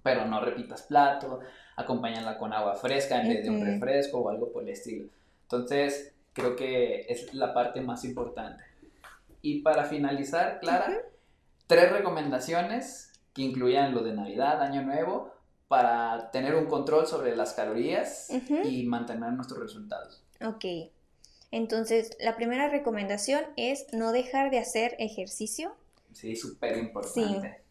pero 0.03 0.24
no 0.26 0.40
repitas 0.40 0.83
plato, 0.83 1.40
acompáñala 1.76 2.38
con 2.38 2.53
agua 2.53 2.76
fresca 2.76 3.20
en 3.20 3.29
vez 3.29 3.44
de 3.44 3.50
un 3.50 3.64
refresco 3.64 4.18
o 4.18 4.29
algo 4.31 4.53
por 4.53 4.62
el 4.62 4.70
estilo. 4.70 5.09
Entonces, 5.42 6.14
creo 6.33 6.57
que 6.57 7.07
es 7.09 7.35
la 7.35 7.53
parte 7.53 7.81
más 7.81 8.05
importante. 8.05 8.64
Y 9.42 9.62
para 9.62 9.85
finalizar, 9.85 10.61
Clara, 10.61 11.03
tres 11.66 11.90
recomendaciones 11.90 13.12
que 13.33 13.42
incluyan 13.42 13.94
lo 13.94 14.03
de 14.03 14.12
Navidad, 14.12 14.62
Año 14.62 14.83
Nuevo, 14.83 15.33
para 15.68 16.31
tener 16.31 16.55
un 16.55 16.66
control 16.66 17.07
sobre 17.07 17.37
las 17.37 17.53
calorías 17.55 18.29
y 18.64 18.85
mantener 18.87 19.33
nuestros 19.33 19.61
resultados. 19.61 20.22
Ok. 20.44 20.90
Entonces, 21.50 22.16
la 22.20 22.36
primera 22.36 22.68
recomendación 22.68 23.44
es 23.56 23.86
no 23.92 24.12
dejar 24.12 24.50
de 24.50 24.58
hacer 24.58 24.94
ejercicio. 24.98 25.74
Sí, 26.12 26.36
súper 26.36 26.76
importante. 26.78 27.62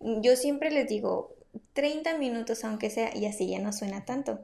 Sí. 0.00 0.06
Yo 0.20 0.36
siempre 0.36 0.70
les 0.70 0.88
digo 0.88 1.34
30 1.74 2.18
minutos, 2.18 2.64
aunque 2.64 2.90
sea, 2.90 3.16
y 3.16 3.26
así 3.26 3.48
ya 3.48 3.60
no 3.60 3.72
suena 3.72 4.04
tanto. 4.04 4.40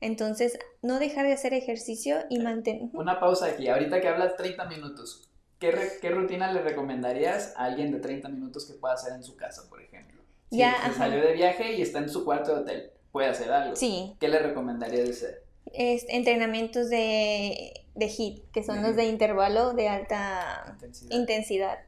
Entonces, 0.00 0.58
no 0.82 0.98
dejar 0.98 1.26
de 1.26 1.32
hacer 1.32 1.54
ejercicio 1.54 2.18
y 2.28 2.38
mantener... 2.38 2.90
Una 2.92 3.18
pausa 3.18 3.46
aquí. 3.46 3.68
Ahorita 3.68 4.00
que 4.00 4.08
hablas 4.08 4.36
30 4.36 4.66
minutos, 4.66 5.28
¿qué, 5.58 5.74
¿qué, 6.00 6.10
rutina 6.10 6.52
le 6.52 6.62
recomendarías 6.62 7.54
a 7.56 7.64
alguien 7.64 7.92
de 7.92 7.98
30 7.98 8.28
minutos 8.28 8.66
que 8.66 8.74
pueda 8.74 8.94
hacer 8.94 9.14
en 9.14 9.24
su 9.24 9.36
casa, 9.36 9.68
por 9.68 9.80
ejemplo? 9.80 10.20
Si 10.50 10.58
ya, 10.58 10.92
salió 10.96 11.20
de 11.20 11.32
viaje 11.32 11.72
y 11.72 11.82
está 11.82 11.98
en 11.98 12.08
su 12.08 12.24
cuarto 12.24 12.54
de 12.54 12.60
hotel, 12.60 12.90
puede 13.10 13.28
hacer 13.28 13.50
algo. 13.50 13.74
Sí. 13.74 14.14
¿Qué 14.20 14.28
le 14.28 14.38
recomendarías 14.38 15.08
hacer? 15.08 15.42
Es, 15.72 16.04
entrenamientos 16.08 16.90
de 16.90 17.85
de 17.96 18.06
HIT, 18.06 18.50
que 18.52 18.62
son 18.62 18.82
los 18.82 18.94
de 18.94 19.06
intervalo 19.06 19.72
de 19.72 19.88
alta 19.88 20.76
intensidad. 21.10 21.78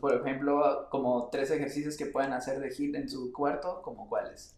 por 0.00 0.14
ejemplo, 0.14 0.88
como 0.90 1.28
tres 1.30 1.50
ejercicios 1.50 1.96
que 1.96 2.06
pueden 2.06 2.32
hacer 2.32 2.60
de 2.60 2.74
HIT 2.74 2.94
en 2.96 3.08
su 3.08 3.32
cuarto, 3.32 3.82
¿como 3.82 4.08
cuáles? 4.08 4.54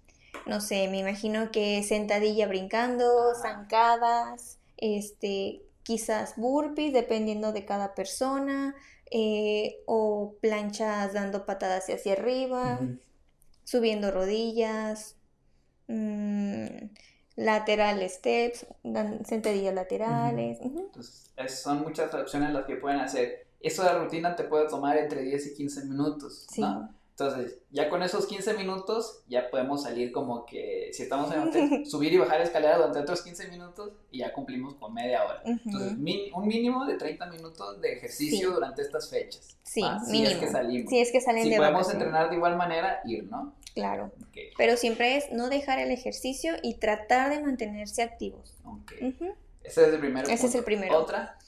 No 0.46 0.60
sé, 0.60 0.88
me 0.88 0.98
imagino 0.98 1.50
que 1.50 1.82
sentadilla 1.82 2.46
brincando, 2.46 3.34
zancadas, 3.34 4.58
este, 4.76 5.62
quizás 5.82 6.36
burpees, 6.36 6.92
dependiendo 6.92 7.52
de 7.52 7.64
cada 7.64 7.94
persona, 7.94 8.74
eh, 9.10 9.76
o 9.86 10.34
planchas 10.40 11.12
dando 11.12 11.46
patadas 11.46 11.88
hacia 11.88 12.14
arriba, 12.14 12.80
subiendo 13.64 14.10
rodillas. 14.10 15.16
Mmm, 15.88 16.88
lateral 17.36 18.08
steps, 18.08 18.66
sentadillas 19.24 19.74
laterales. 19.74 20.58
Entonces, 20.60 21.32
son 21.48 21.82
muchas 21.82 22.12
opciones 22.14 22.52
las 22.52 22.64
que 22.66 22.76
pueden 22.76 23.00
hacer. 23.00 23.46
Eso 23.60 23.82
de 23.82 23.98
rutina 23.98 24.36
te 24.36 24.44
puede 24.44 24.68
tomar 24.68 24.96
entre 24.98 25.22
10 25.22 25.46
y 25.48 25.54
15 25.54 25.84
minutos, 25.86 26.46
¿no? 26.58 26.94
Entonces, 27.16 27.58
ya 27.70 27.88
con 27.88 28.02
esos 28.02 28.26
15 28.26 28.54
minutos, 28.54 29.22
ya 29.28 29.48
podemos 29.48 29.84
salir 29.84 30.10
como 30.10 30.44
que, 30.44 30.90
si 30.92 31.04
estamos 31.04 31.32
en 31.32 31.48
hotel, 31.48 31.86
subir 31.86 32.12
y 32.12 32.18
bajar 32.18 32.40
escalera 32.40 32.76
durante 32.76 32.98
otros 32.98 33.22
15 33.22 33.48
minutos 33.48 33.92
y 34.10 34.18
ya 34.18 34.32
cumplimos 34.32 34.74
con 34.74 34.92
media 34.92 35.24
hora. 35.24 35.40
Entonces, 35.44 35.92
un 35.92 36.46
mínimo 36.48 36.84
de 36.86 36.96
30 36.96 37.26
minutos 37.26 37.80
de 37.80 37.92
ejercicio 37.92 38.50
durante 38.50 38.82
estas 38.82 39.08
fechas. 39.08 39.56
Sí, 39.62 39.84
Si 40.10 40.24
es 40.24 40.34
que 40.38 40.48
salimos. 40.48 40.90
Si 40.90 40.98
es 40.98 41.12
que 41.12 41.20
salen 41.20 41.44
si 41.44 41.54
podemos 41.54 41.88
entrenar 41.92 42.30
de 42.30 42.36
igual 42.36 42.56
manera, 42.56 43.00
ir, 43.04 43.24
¿no? 43.30 43.54
Claro. 43.74 44.10
Pero 44.56 44.76
siempre 44.76 45.16
es 45.16 45.30
no 45.30 45.48
dejar 45.48 45.78
el 45.78 45.92
ejercicio 45.92 46.54
y 46.64 46.74
tratar 46.74 47.30
de 47.30 47.40
mantenerse 47.40 48.02
activos. 48.02 48.56
Ese 49.62 49.86
es 49.86 49.94
el 49.94 50.00
primero. 50.00 50.28
Ese 50.28 50.46
es 50.46 50.54
el 50.56 50.64
primero. 50.64 50.98
¿Otra? 50.98 51.38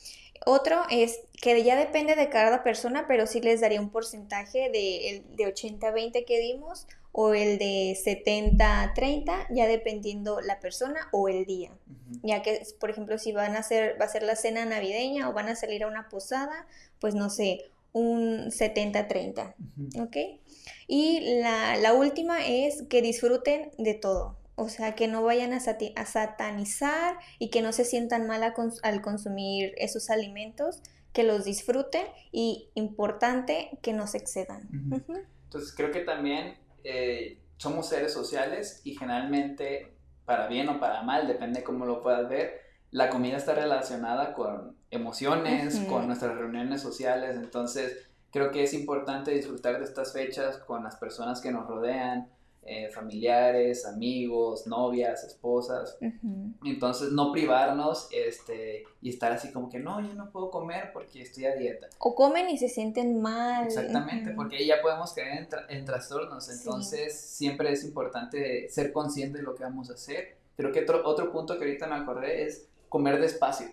Otro 0.49 0.83
es 0.91 1.19
que 1.43 1.61
ya 1.65 1.75
depende 1.75 2.15
de 2.15 2.29
cada 2.29 2.63
persona, 2.63 3.07
pero 3.09 3.27
sí 3.27 3.41
les 3.41 3.61
daría 3.61 3.81
un 3.81 3.91
porcentaje 3.91 4.71
de, 4.71 5.25
de 5.37 5.45
80-20 5.45 6.25
que 6.25 6.39
dimos 6.39 6.87
o 7.11 7.35
el 7.35 7.59
de 7.59 7.97
70-30, 8.01 9.49
ya 9.51 9.67
dependiendo 9.67 10.41
la 10.41 10.61
persona 10.61 11.09
o 11.11 11.29
el 11.29 11.47
día. 11.47 11.73
Ya 12.23 12.43
que, 12.43 12.63
por 12.79 12.91
ejemplo, 12.91 13.19
si 13.19 13.33
van 13.33 13.57
a 13.57 13.59
hacer, 13.59 14.01
va 14.01 14.05
a 14.05 14.09
ser 14.09 14.23
la 14.23 14.37
cena 14.37 14.65
navideña 14.65 15.29
o 15.29 15.33
van 15.33 15.49
a 15.49 15.57
salir 15.57 15.83
a 15.83 15.89
una 15.89 16.09
posada, 16.09 16.69
pues 17.01 17.17
no 17.17 17.29
sé, 17.29 17.65
un 17.93 18.53
70-30, 18.53 19.55
¿ok? 19.99 20.17
Y 20.87 21.41
la, 21.41 21.77
la, 21.77 21.93
última 21.93 22.47
es 22.47 22.83
que 22.83 23.03
disfruten 23.03 23.73
de 23.79 23.95
todo, 23.95 24.37
o 24.57 24.71
sea, 24.71 24.95
que 24.95 25.07
no 25.07 25.23
vayan 25.23 25.53
a, 25.53 25.61
satanizar 25.61 27.19
y 27.39 27.51
que 27.51 27.63
no 27.63 27.73
se 27.73 27.85
sientan 27.85 28.27
mal 28.27 28.43
al 28.43 29.03
consumir 29.03 29.75
esos 29.77 30.11
alimentos, 30.11 30.83
que 31.13 31.23
los 31.25 31.45
disfruten 31.45 32.07
y 32.33 32.71
importante 32.75 33.79
que 33.83 33.93
no 33.93 34.07
se 34.07 34.19
excedan. 34.19 34.69
Entonces 35.45 35.75
creo 35.77 35.91
que 35.91 36.01
también 36.01 36.57
eh, 36.85 37.39
somos 37.59 37.89
seres 37.89 38.13
sociales 38.13 38.81
y 38.85 38.97
generalmente, 38.97 39.95
para 40.25 40.49
bien 40.49 40.69
o 40.71 40.81
para 40.81 41.03
mal, 41.03 41.29
depende 41.29 41.63
cómo 41.63 41.85
lo 41.85 42.03
puedas 42.03 42.29
ver, 42.29 42.63
la 42.91 43.11
comida 43.11 43.37
está 43.37 43.55
relacionada 43.55 44.33
con 44.33 44.77
emociones, 44.91 45.79
con 45.89 46.07
nuestras 46.07 46.37
reuniones 46.37 46.81
sociales, 46.81 47.37
entonces 47.37 48.09
creo 48.31 48.51
que 48.51 48.63
es 48.63 48.73
importante 48.73 49.33
disfrutar 49.33 49.79
de 49.79 49.85
estas 49.85 50.15
fechas 50.15 50.59
con 50.59 50.85
las 50.85 50.97
personas 50.97 51.41
que 51.41 51.51
nos 51.51 51.67
rodean, 51.67 52.31
eh, 52.67 52.89
familiares, 52.91 53.87
amigos, 53.87 54.67
novias, 54.67 55.25
esposas. 55.25 55.99
Entonces 56.65 57.13
no 57.13 57.33
privarnos 57.33 58.09
este, 58.13 58.85
y 59.01 59.11
estar 59.11 59.33
así 59.33 59.53
como 59.53 59.69
que 59.69 59.79
no, 59.79 60.01
yo 60.01 60.15
no 60.15 60.31
puedo 60.31 60.51
comer 60.51 60.91
porque 60.93 61.23
estoy 61.23 61.47
a 61.47 61.55
dieta. 61.55 61.89
O 61.99 62.15
comen 62.15 62.49
y 62.51 62.59
se 62.59 62.69
sienten 62.69 63.21
mal. 63.21 63.67
Exactamente, 63.67 64.33
porque 64.33 64.57
ahí 64.57 64.67
ya 64.67 64.83
podemos 64.83 65.13
caer 65.13 65.49
en, 65.69 65.85
trastornos. 65.85 66.49
Entonces 66.51 67.19
siempre 67.19 67.73
es 67.73 67.85
importante 67.85 68.69
ser 68.69 68.93
consciente 68.93 69.39
de 69.39 69.45
lo 69.45 69.55
que 69.55 69.65
vamos 69.65 69.91
a 69.91 69.95
hacer. 69.95 70.37
Creo 70.57 70.73
que 70.73 70.81
otro, 70.81 71.03
otro 71.05 71.33
punto 71.33 71.59
que 71.59 71.65
ahorita 71.65 71.87
me 71.87 71.97
acordé 71.97 72.45
es 72.45 72.69
comer 72.89 73.21
despacio. 73.21 73.69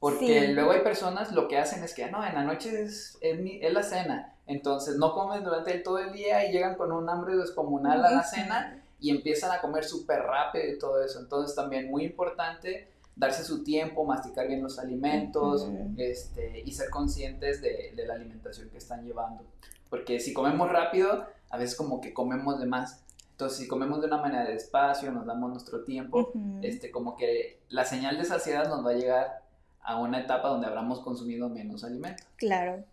Porque 0.00 0.48
luego 0.48 0.70
hay 0.70 0.80
personas 0.80 1.32
lo 1.32 1.48
que 1.48 1.58
hacen 1.58 1.82
es 1.82 1.92
que, 1.92 2.08
no, 2.10 2.24
en 2.24 2.34
la 2.34 2.44
noche 2.44 2.82
es, 2.82 3.18
es, 3.20 3.72
la 3.72 3.82
cena, 3.82 4.34
entonces 4.46 4.96
no 4.96 5.12
comen 5.12 5.42
durante 5.42 5.74
todo 5.78 5.98
el 5.98 6.12
día 6.12 6.48
y 6.48 6.52
llegan 6.52 6.76
con 6.76 6.92
un 6.92 7.08
hambre 7.10 7.36
descomunal 7.36 8.04
a 8.04 8.10
la 8.10 8.22
cena 8.22 8.80
y 9.00 9.10
empiezan 9.10 9.50
a 9.50 9.60
comer 9.60 9.84
súper 9.84 10.20
rápido 10.20 10.72
y 10.72 10.78
todo 10.78 11.02
eso. 11.02 11.18
Entonces 11.18 11.56
también 11.56 11.90
muy 11.90 12.04
importante 12.04 12.88
darse 13.16 13.42
su 13.42 13.64
tiempo, 13.64 14.04
masticar 14.04 14.46
bien 14.46 14.62
los 14.62 14.78
alimentos 14.78 15.68
este, 15.96 16.62
y 16.64 16.72
ser 16.72 16.90
conscientes 16.90 17.60
de, 17.60 17.92
de, 17.96 18.06
la 18.06 18.14
alimentación 18.14 18.70
que 18.70 18.78
están 18.78 19.04
llevando. 19.04 19.42
Porque 19.90 20.20
si 20.20 20.32
comemos 20.32 20.70
rápido, 20.70 21.26
a 21.50 21.58
veces 21.58 21.76
como 21.76 22.00
que 22.00 22.12
comemos 22.12 22.60
de 22.60 22.66
más. 22.66 23.02
Entonces, 23.32 23.58
si 23.58 23.68
comemos 23.68 24.00
de 24.00 24.06
una 24.06 24.18
manera 24.18 24.44
despacio, 24.44 25.10
nos 25.12 25.26
damos 25.26 25.50
nuestro 25.50 25.84
tiempo, 25.84 26.32
este, 26.62 26.90
como 26.90 27.16
que 27.16 27.60
la 27.68 27.84
señal 27.84 28.18
de 28.18 28.24
saciedad 28.24 28.68
nos 28.68 28.84
va 28.84 28.90
a 28.90 28.94
llegar 28.94 29.42
a 29.82 30.00
una 30.00 30.20
etapa 30.20 30.48
donde 30.48 30.66
habremos 30.66 31.00
consumido 31.00 31.48
menos 31.48 31.84
alimento. 31.84 32.22
Claro. 32.36 32.84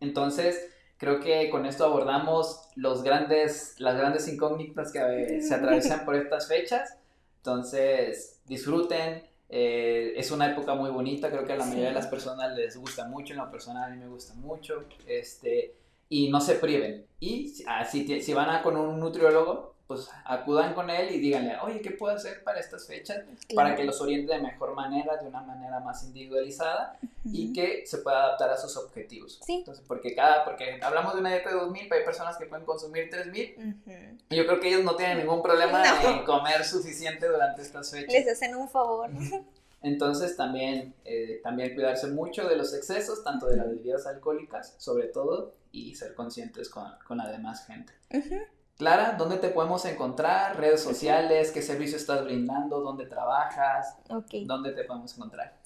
Entonces, 0.00 0.68
creo 0.98 1.20
que 1.20 1.50
con 1.50 1.66
esto 1.66 1.84
abordamos 1.84 2.68
los 2.74 3.02
grandes, 3.02 3.74
las 3.78 3.96
grandes 3.96 4.28
incógnitas 4.28 4.92
que 4.92 5.40
se 5.40 5.54
atraviesan 5.54 6.04
por 6.04 6.16
estas 6.16 6.48
fechas. 6.48 6.96
Entonces, 7.38 8.40
disfruten. 8.46 9.24
Eh, 9.48 10.14
es 10.16 10.32
una 10.32 10.50
época 10.50 10.74
muy 10.74 10.90
bonita, 10.90 11.30
creo 11.30 11.44
que 11.44 11.52
a 11.52 11.56
la 11.56 11.64
mayoría 11.64 11.88
de 11.88 11.94
las 11.94 12.08
personas 12.08 12.56
les 12.56 12.76
gusta 12.76 13.06
mucho, 13.06 13.32
en 13.32 13.38
lo 13.38 13.48
personal 13.48 13.84
a 13.84 13.94
mí 13.94 13.96
me 13.96 14.08
gusta 14.08 14.34
mucho. 14.34 14.84
Este, 15.06 15.74
y 16.08 16.28
no 16.30 16.40
se 16.40 16.56
priven. 16.56 17.06
Y 17.20 17.54
ah, 17.66 17.84
si, 17.84 18.20
si 18.20 18.34
van 18.34 18.50
a 18.50 18.62
con 18.62 18.76
un 18.76 18.98
nutriólogo, 18.98 19.75
pues 19.86 20.10
acudan 20.24 20.74
con 20.74 20.90
él 20.90 21.14
y 21.14 21.20
díganle, 21.20 21.56
oye, 21.62 21.80
¿qué 21.80 21.92
puedo 21.92 22.14
hacer 22.14 22.42
para 22.42 22.58
estas 22.58 22.86
fechas? 22.86 23.24
Para 23.54 23.76
que 23.76 23.84
los 23.84 24.00
oriente 24.00 24.32
de 24.32 24.40
mejor 24.40 24.74
manera, 24.74 25.16
de 25.16 25.28
una 25.28 25.42
manera 25.42 25.78
más 25.78 26.02
individualizada 26.02 26.98
y 27.24 27.52
que 27.52 27.86
se 27.86 27.98
pueda 27.98 28.24
adaptar 28.24 28.50
a 28.50 28.56
sus 28.56 28.76
objetivos. 28.76 29.40
Sí. 29.44 29.58
Entonces, 29.58 29.84
porque 29.86 30.14
cada, 30.14 30.44
porque 30.44 30.80
hablamos 30.82 31.14
de 31.14 31.20
una 31.20 31.30
dieta 31.30 31.50
de 31.50 31.56
2000, 31.56 31.88
pero 31.88 32.00
hay 32.00 32.04
personas 32.04 32.36
que 32.36 32.46
pueden 32.46 32.64
consumir 32.64 33.08
3000. 33.10 33.76
Y 34.28 34.36
yo 34.36 34.46
creo 34.46 34.58
que 34.58 34.68
ellos 34.68 34.82
no 34.82 34.96
tienen 34.96 35.18
ningún 35.18 35.40
problema 35.40 35.82
en 36.02 36.24
comer 36.24 36.64
suficiente 36.64 37.28
durante 37.28 37.62
estas 37.62 37.90
fechas. 37.90 38.12
Les 38.12 38.28
hacen 38.28 38.56
un 38.56 38.68
favor. 38.68 39.10
Entonces 39.82 40.36
también, 40.36 40.94
eh, 41.04 41.40
también 41.44 41.74
cuidarse 41.74 42.08
mucho 42.08 42.48
de 42.48 42.56
los 42.56 42.74
excesos, 42.74 43.22
tanto 43.22 43.46
de 43.46 43.56
las 43.56 43.68
bebidas 43.68 44.04
alcohólicas, 44.06 44.74
sobre 44.78 45.06
todo, 45.06 45.54
y 45.70 45.94
ser 45.94 46.14
conscientes 46.14 46.68
con, 46.68 46.90
con 47.06 47.18
la 47.18 47.30
demás 47.30 47.66
gente. 47.66 47.92
Clara, 48.76 49.14
¿dónde 49.16 49.38
te 49.38 49.48
podemos 49.48 49.86
encontrar? 49.86 50.58
Redes 50.58 50.82
sociales, 50.82 51.50
¿qué 51.50 51.62
servicio 51.62 51.96
estás 51.96 52.24
brindando? 52.24 52.80
¿Dónde 52.80 53.06
trabajas? 53.06 53.96
¿Dónde 54.44 54.72
te 54.72 54.84
podemos 54.84 55.14
encontrar? 55.16 55.56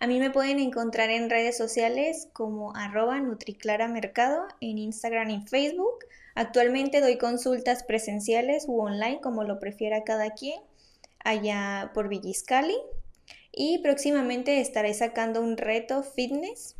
A 0.00 0.08
mí 0.08 0.18
me 0.18 0.30
pueden 0.30 0.58
encontrar 0.58 1.10
en 1.10 1.30
redes 1.30 1.56
sociales 1.56 2.28
como 2.32 2.74
arroba 2.74 3.20
NutriClaraMercado 3.20 4.48
en 4.60 4.78
Instagram 4.78 5.30
y 5.30 5.46
Facebook. 5.46 5.98
Actualmente 6.34 7.00
doy 7.00 7.16
consultas 7.16 7.84
presenciales 7.84 8.64
u 8.66 8.80
online, 8.80 9.20
como 9.20 9.44
lo 9.44 9.60
prefiera 9.60 10.02
cada 10.02 10.30
quien, 10.30 10.60
allá 11.24 11.92
por 11.94 12.08
Villiscali. 12.08 12.76
Y 13.52 13.78
próximamente 13.78 14.60
estaré 14.60 14.94
sacando 14.94 15.42
un 15.42 15.56
reto 15.56 16.02
fitness 16.02 16.77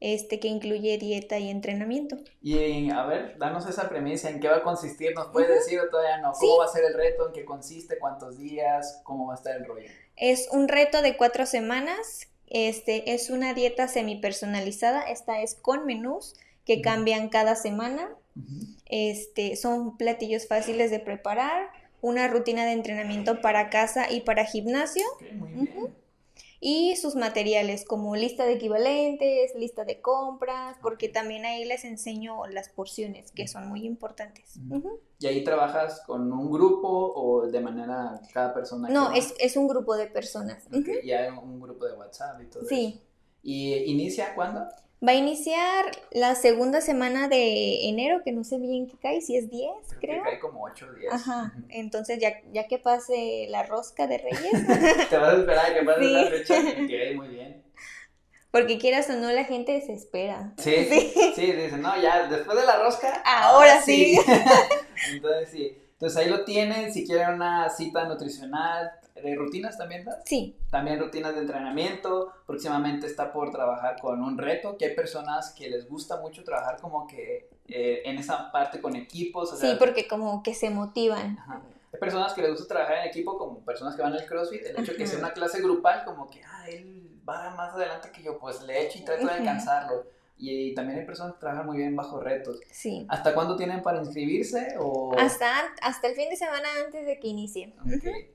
este 0.00 0.40
que 0.40 0.48
incluye 0.48 0.98
dieta 0.98 1.38
y 1.38 1.50
entrenamiento. 1.50 2.16
Y 2.42 2.90
a 2.90 3.04
ver, 3.04 3.36
danos 3.38 3.66
esa 3.66 3.88
premisa, 3.88 4.30
¿en 4.30 4.40
qué 4.40 4.48
va 4.48 4.58
a 4.58 4.62
consistir? 4.62 5.14
¿Nos 5.14 5.28
puedes 5.28 5.48
decir 5.48 5.80
o 5.80 5.88
todavía 5.88 6.18
no? 6.18 6.32
¿Cómo 6.32 6.58
va 6.58 6.66
a 6.66 6.68
ser 6.68 6.84
el 6.84 6.94
reto? 6.94 7.26
¿En 7.26 7.32
qué 7.32 7.44
consiste? 7.44 7.98
¿Cuántos 7.98 8.38
días? 8.38 9.00
¿Cómo 9.04 9.26
va 9.26 9.34
a 9.34 9.36
estar 9.36 9.56
el 9.56 9.64
rollo? 9.64 9.88
Es 10.16 10.48
un 10.52 10.68
reto 10.68 11.02
de 11.02 11.16
cuatro 11.16 11.46
semanas 11.46 12.28
este 12.50 13.12
es 13.12 13.30
una 13.30 13.54
dieta 13.54 13.88
semi-personalizada. 13.88 15.02
Esta 15.02 15.40
es 15.40 15.54
con 15.54 15.86
menús 15.86 16.34
que 16.64 16.80
cambian 16.80 17.28
cada 17.28 17.54
semana. 17.56 18.08
Este, 18.86 19.56
son 19.56 19.96
platillos 19.96 20.46
fáciles 20.46 20.90
de 20.90 21.00
preparar, 21.00 21.70
una 22.00 22.28
rutina 22.28 22.64
de 22.64 22.72
entrenamiento 22.72 23.40
para 23.40 23.70
casa 23.70 24.10
y 24.10 24.20
para 24.20 24.44
gimnasio 24.44 25.04
y 26.60 26.96
sus 26.96 27.14
materiales 27.14 27.84
como 27.84 28.16
lista 28.16 28.44
de 28.44 28.54
equivalentes, 28.54 29.54
lista 29.54 29.84
de 29.84 30.00
compras, 30.00 30.76
porque 30.82 31.08
también 31.08 31.44
ahí 31.44 31.64
les 31.64 31.84
enseño 31.84 32.46
las 32.46 32.68
porciones 32.68 33.30
que 33.30 33.46
son 33.46 33.68
muy 33.68 33.84
importantes. 33.86 34.58
¿Y 35.20 35.26
ahí 35.26 35.44
trabajas 35.44 36.02
con 36.06 36.32
un 36.32 36.50
grupo 36.50 36.88
o 36.88 37.46
de 37.46 37.60
manera 37.60 38.20
cada 38.32 38.52
persona? 38.52 38.88
No, 38.88 39.12
es, 39.12 39.34
es, 39.38 39.56
un 39.56 39.68
grupo 39.68 39.96
de 39.96 40.06
personas. 40.08 40.64
Y 41.04 41.12
hay 41.12 41.30
un 41.30 41.60
grupo 41.60 41.86
de 41.86 41.94
WhatsApp 41.94 42.40
y 42.42 42.46
todo 42.46 42.64
sí. 42.64 42.94
eso. 42.96 43.04
¿Y 43.42 43.74
inicia 43.92 44.34
cuándo? 44.34 44.66
Va 45.06 45.12
a 45.12 45.14
iniciar 45.14 45.84
la 46.10 46.34
segunda 46.34 46.80
semana 46.80 47.28
de 47.28 47.88
enero, 47.88 48.22
que 48.24 48.32
no 48.32 48.42
sé 48.42 48.58
bien 48.58 48.88
qué 48.88 48.96
cae, 48.98 49.20
si 49.20 49.36
es 49.36 49.48
10, 49.48 49.70
creo. 50.00 50.24
Que 50.24 50.30
cae 50.30 50.38
como 50.40 50.64
8 50.64 50.92
días. 50.94 51.14
Ajá, 51.14 51.54
entonces 51.68 52.18
ya, 52.18 52.40
ya 52.52 52.66
que 52.66 52.78
pase 52.78 53.46
la 53.48 53.62
rosca 53.62 54.08
de 54.08 54.18
Reyes. 54.18 54.52
Te 55.10 55.16
vas 55.16 55.34
a 55.34 55.36
esperar 55.38 55.70
a 55.70 55.74
que 55.74 55.84
pase 55.84 56.00
la 56.00 56.26
fecha, 56.26 56.62
que 56.86 57.12
muy 57.14 57.28
bien. 57.28 57.62
Porque 58.50 58.78
quieras 58.78 59.08
o 59.10 59.12
no, 59.14 59.30
la 59.30 59.44
gente 59.44 59.80
se 59.82 59.92
espera. 59.92 60.52
Sí, 60.56 60.84
sí, 60.90 61.32
sí, 61.34 61.52
dicen, 61.52 61.82
no, 61.82 62.00
ya, 62.00 62.26
después 62.26 62.58
de 62.58 62.66
la 62.66 62.82
rosca. 62.82 63.22
Ahora, 63.24 63.80
sí. 63.82 64.18
entonces 65.12 65.50
sí. 65.50 65.78
Entonces 65.92 66.18
ahí 66.18 66.28
lo 66.28 66.44
tienen, 66.44 66.92
si 66.92 67.04
quieren 67.06 67.34
una 67.34 67.68
cita 67.70 68.04
nutricional, 68.04 68.90
¿De 69.22 69.34
rutinas 69.34 69.76
también 69.76 70.04
das? 70.04 70.22
Sí. 70.24 70.56
También 70.70 70.98
rutinas 70.98 71.34
de 71.34 71.40
entrenamiento. 71.40 72.32
Próximamente 72.46 73.06
está 73.06 73.32
por 73.32 73.50
trabajar 73.50 74.00
con 74.00 74.22
un 74.22 74.38
reto, 74.38 74.76
que 74.76 74.86
hay 74.86 74.94
personas 74.94 75.52
que 75.52 75.68
les 75.68 75.88
gusta 75.88 76.20
mucho 76.20 76.44
trabajar 76.44 76.80
como 76.80 77.06
que 77.06 77.50
eh, 77.66 78.02
en 78.04 78.18
esa 78.18 78.50
parte 78.50 78.80
con 78.80 78.96
equipos. 78.96 79.58
sí, 79.58 79.76
porque 79.78 80.08
como 80.08 80.42
que 80.42 80.54
se 80.54 80.70
motivan. 80.70 81.38
Hay 81.92 81.98
personas 81.98 82.34
que 82.34 82.42
les 82.42 82.50
gusta 82.50 82.68
trabajar 82.74 82.98
en 82.98 83.08
equipo 83.08 83.38
como 83.38 83.60
personas 83.60 83.96
que 83.96 84.02
van 84.02 84.12
al 84.12 84.26
CrossFit. 84.26 84.62
El 84.62 84.80
hecho 84.80 84.92
de 84.92 84.98
que 84.98 85.06
sea 85.06 85.18
una 85.18 85.32
clase 85.32 85.60
grupal, 85.60 86.04
como 86.04 86.28
que, 86.28 86.42
ah, 86.44 86.68
él 86.68 87.20
va 87.28 87.50
más 87.50 87.74
adelante 87.74 88.10
que 88.12 88.22
yo, 88.22 88.38
pues 88.38 88.62
le 88.62 88.86
echo 88.86 88.98
y 88.98 89.02
trato 89.02 89.26
de 89.26 89.32
alcanzarlo 89.32 90.17
y 90.38 90.74
también 90.74 91.00
hay 91.00 91.06
personas 91.06 91.34
que 91.34 91.40
trabajan 91.40 91.66
muy 91.66 91.78
bien 91.78 91.96
bajo 91.96 92.20
retos. 92.20 92.60
Sí. 92.70 93.06
¿Hasta 93.08 93.34
cuándo 93.34 93.56
tienen 93.56 93.82
para 93.82 93.98
inscribirse? 93.98 94.76
O... 94.78 95.12
Hasta, 95.18 95.50
hasta 95.82 96.08
el 96.08 96.14
fin 96.14 96.30
de 96.30 96.36
semana 96.36 96.68
antes 96.84 97.04
de 97.04 97.18
que 97.18 97.28
inicie. 97.28 97.74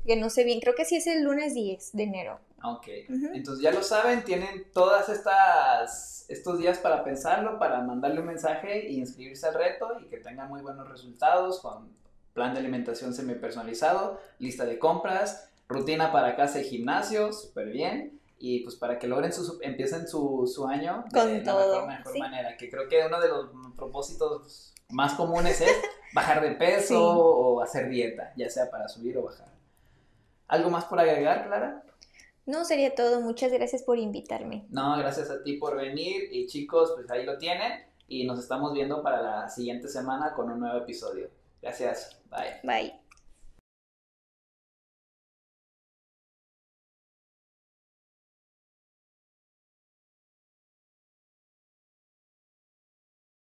Que 0.05 0.17
no 0.17 0.29
sé 0.29 0.43
bien, 0.43 0.59
creo 0.59 0.75
que 0.75 0.85
sí 0.85 0.97
es 0.97 1.07
el 1.07 1.23
lunes 1.23 1.53
10 1.53 1.93
de 1.93 2.03
enero. 2.03 2.39
Ok, 2.65 2.87
entonces 3.33 3.61
ya 3.61 3.71
lo 3.71 3.83
saben, 3.83 4.23
tienen 4.23 4.71
todas 4.73 5.09
estas 5.09 6.25
estos 6.29 6.59
días 6.59 6.77
para 6.77 7.03
pensarlo, 7.03 7.59
para 7.59 7.81
mandarle 7.81 8.21
un 8.21 8.27
mensaje 8.27 8.87
e 8.87 8.93
inscribirse 8.93 9.47
al 9.47 9.53
reto 9.53 9.99
y 9.99 10.05
que 10.05 10.17
tengan 10.17 10.47
muy 10.47 10.61
buenos 10.61 10.87
resultados 10.87 11.59
con 11.59 11.89
plan 12.33 12.53
de 12.53 12.61
alimentación 12.61 13.13
semi 13.13 13.35
personalizado, 13.35 14.19
lista 14.39 14.65
de 14.65 14.79
compras, 14.79 15.49
rutina 15.67 16.13
para 16.13 16.37
casa 16.37 16.61
y 16.61 16.63
gimnasio, 16.63 17.33
súper 17.33 17.67
bien 17.67 18.12
y 18.45 18.59
pues 18.59 18.75
para 18.75 18.99
que 18.99 19.07
logren 19.07 19.31
su, 19.31 19.57
empiecen 19.61 20.05
su, 20.05 20.51
su 20.53 20.67
año 20.67 21.05
de 21.09 21.17
la 21.17 21.25
mejor, 21.25 21.87
mejor 21.87 22.19
manera, 22.19 22.57
que 22.57 22.69
creo 22.69 22.89
que 22.89 23.01
uno 23.07 23.21
de 23.21 23.29
los 23.29 23.49
propósitos 23.77 24.73
más 24.89 25.13
comunes 25.13 25.61
es 25.61 25.71
bajar 26.13 26.41
de 26.41 26.51
peso 26.51 27.01
o 27.01 27.61
hacer 27.61 27.87
dieta, 27.87 28.33
ya 28.35 28.49
sea 28.49 28.69
para 28.69 28.89
subir 28.89 29.17
o 29.17 29.23
bajar. 29.23 29.47
¿Algo 30.49 30.69
más 30.69 30.83
por 30.83 30.99
agregar, 30.99 31.47
Clara? 31.47 31.85
No, 32.45 32.65
sería 32.65 32.93
todo. 32.93 33.21
Muchas 33.21 33.49
gracias 33.49 33.81
por 33.81 33.97
invitarme. 33.97 34.65
No, 34.69 34.97
gracias 34.97 35.29
a 35.29 35.41
ti 35.41 35.53
por 35.53 35.77
venir 35.77 36.27
y 36.29 36.45
chicos, 36.47 36.91
pues 36.97 37.09
ahí 37.11 37.25
lo 37.25 37.37
tienen 37.37 37.85
y 38.09 38.25
nos 38.25 38.39
estamos 38.39 38.73
viendo 38.73 39.01
para 39.01 39.21
la 39.21 39.49
siguiente 39.49 39.87
semana 39.87 40.33
con 40.33 40.51
un 40.51 40.59
nuevo 40.59 40.79
episodio. 40.79 41.29
Gracias. 41.61 42.19
Bye. 42.29 42.59
Bye. 42.61 43.02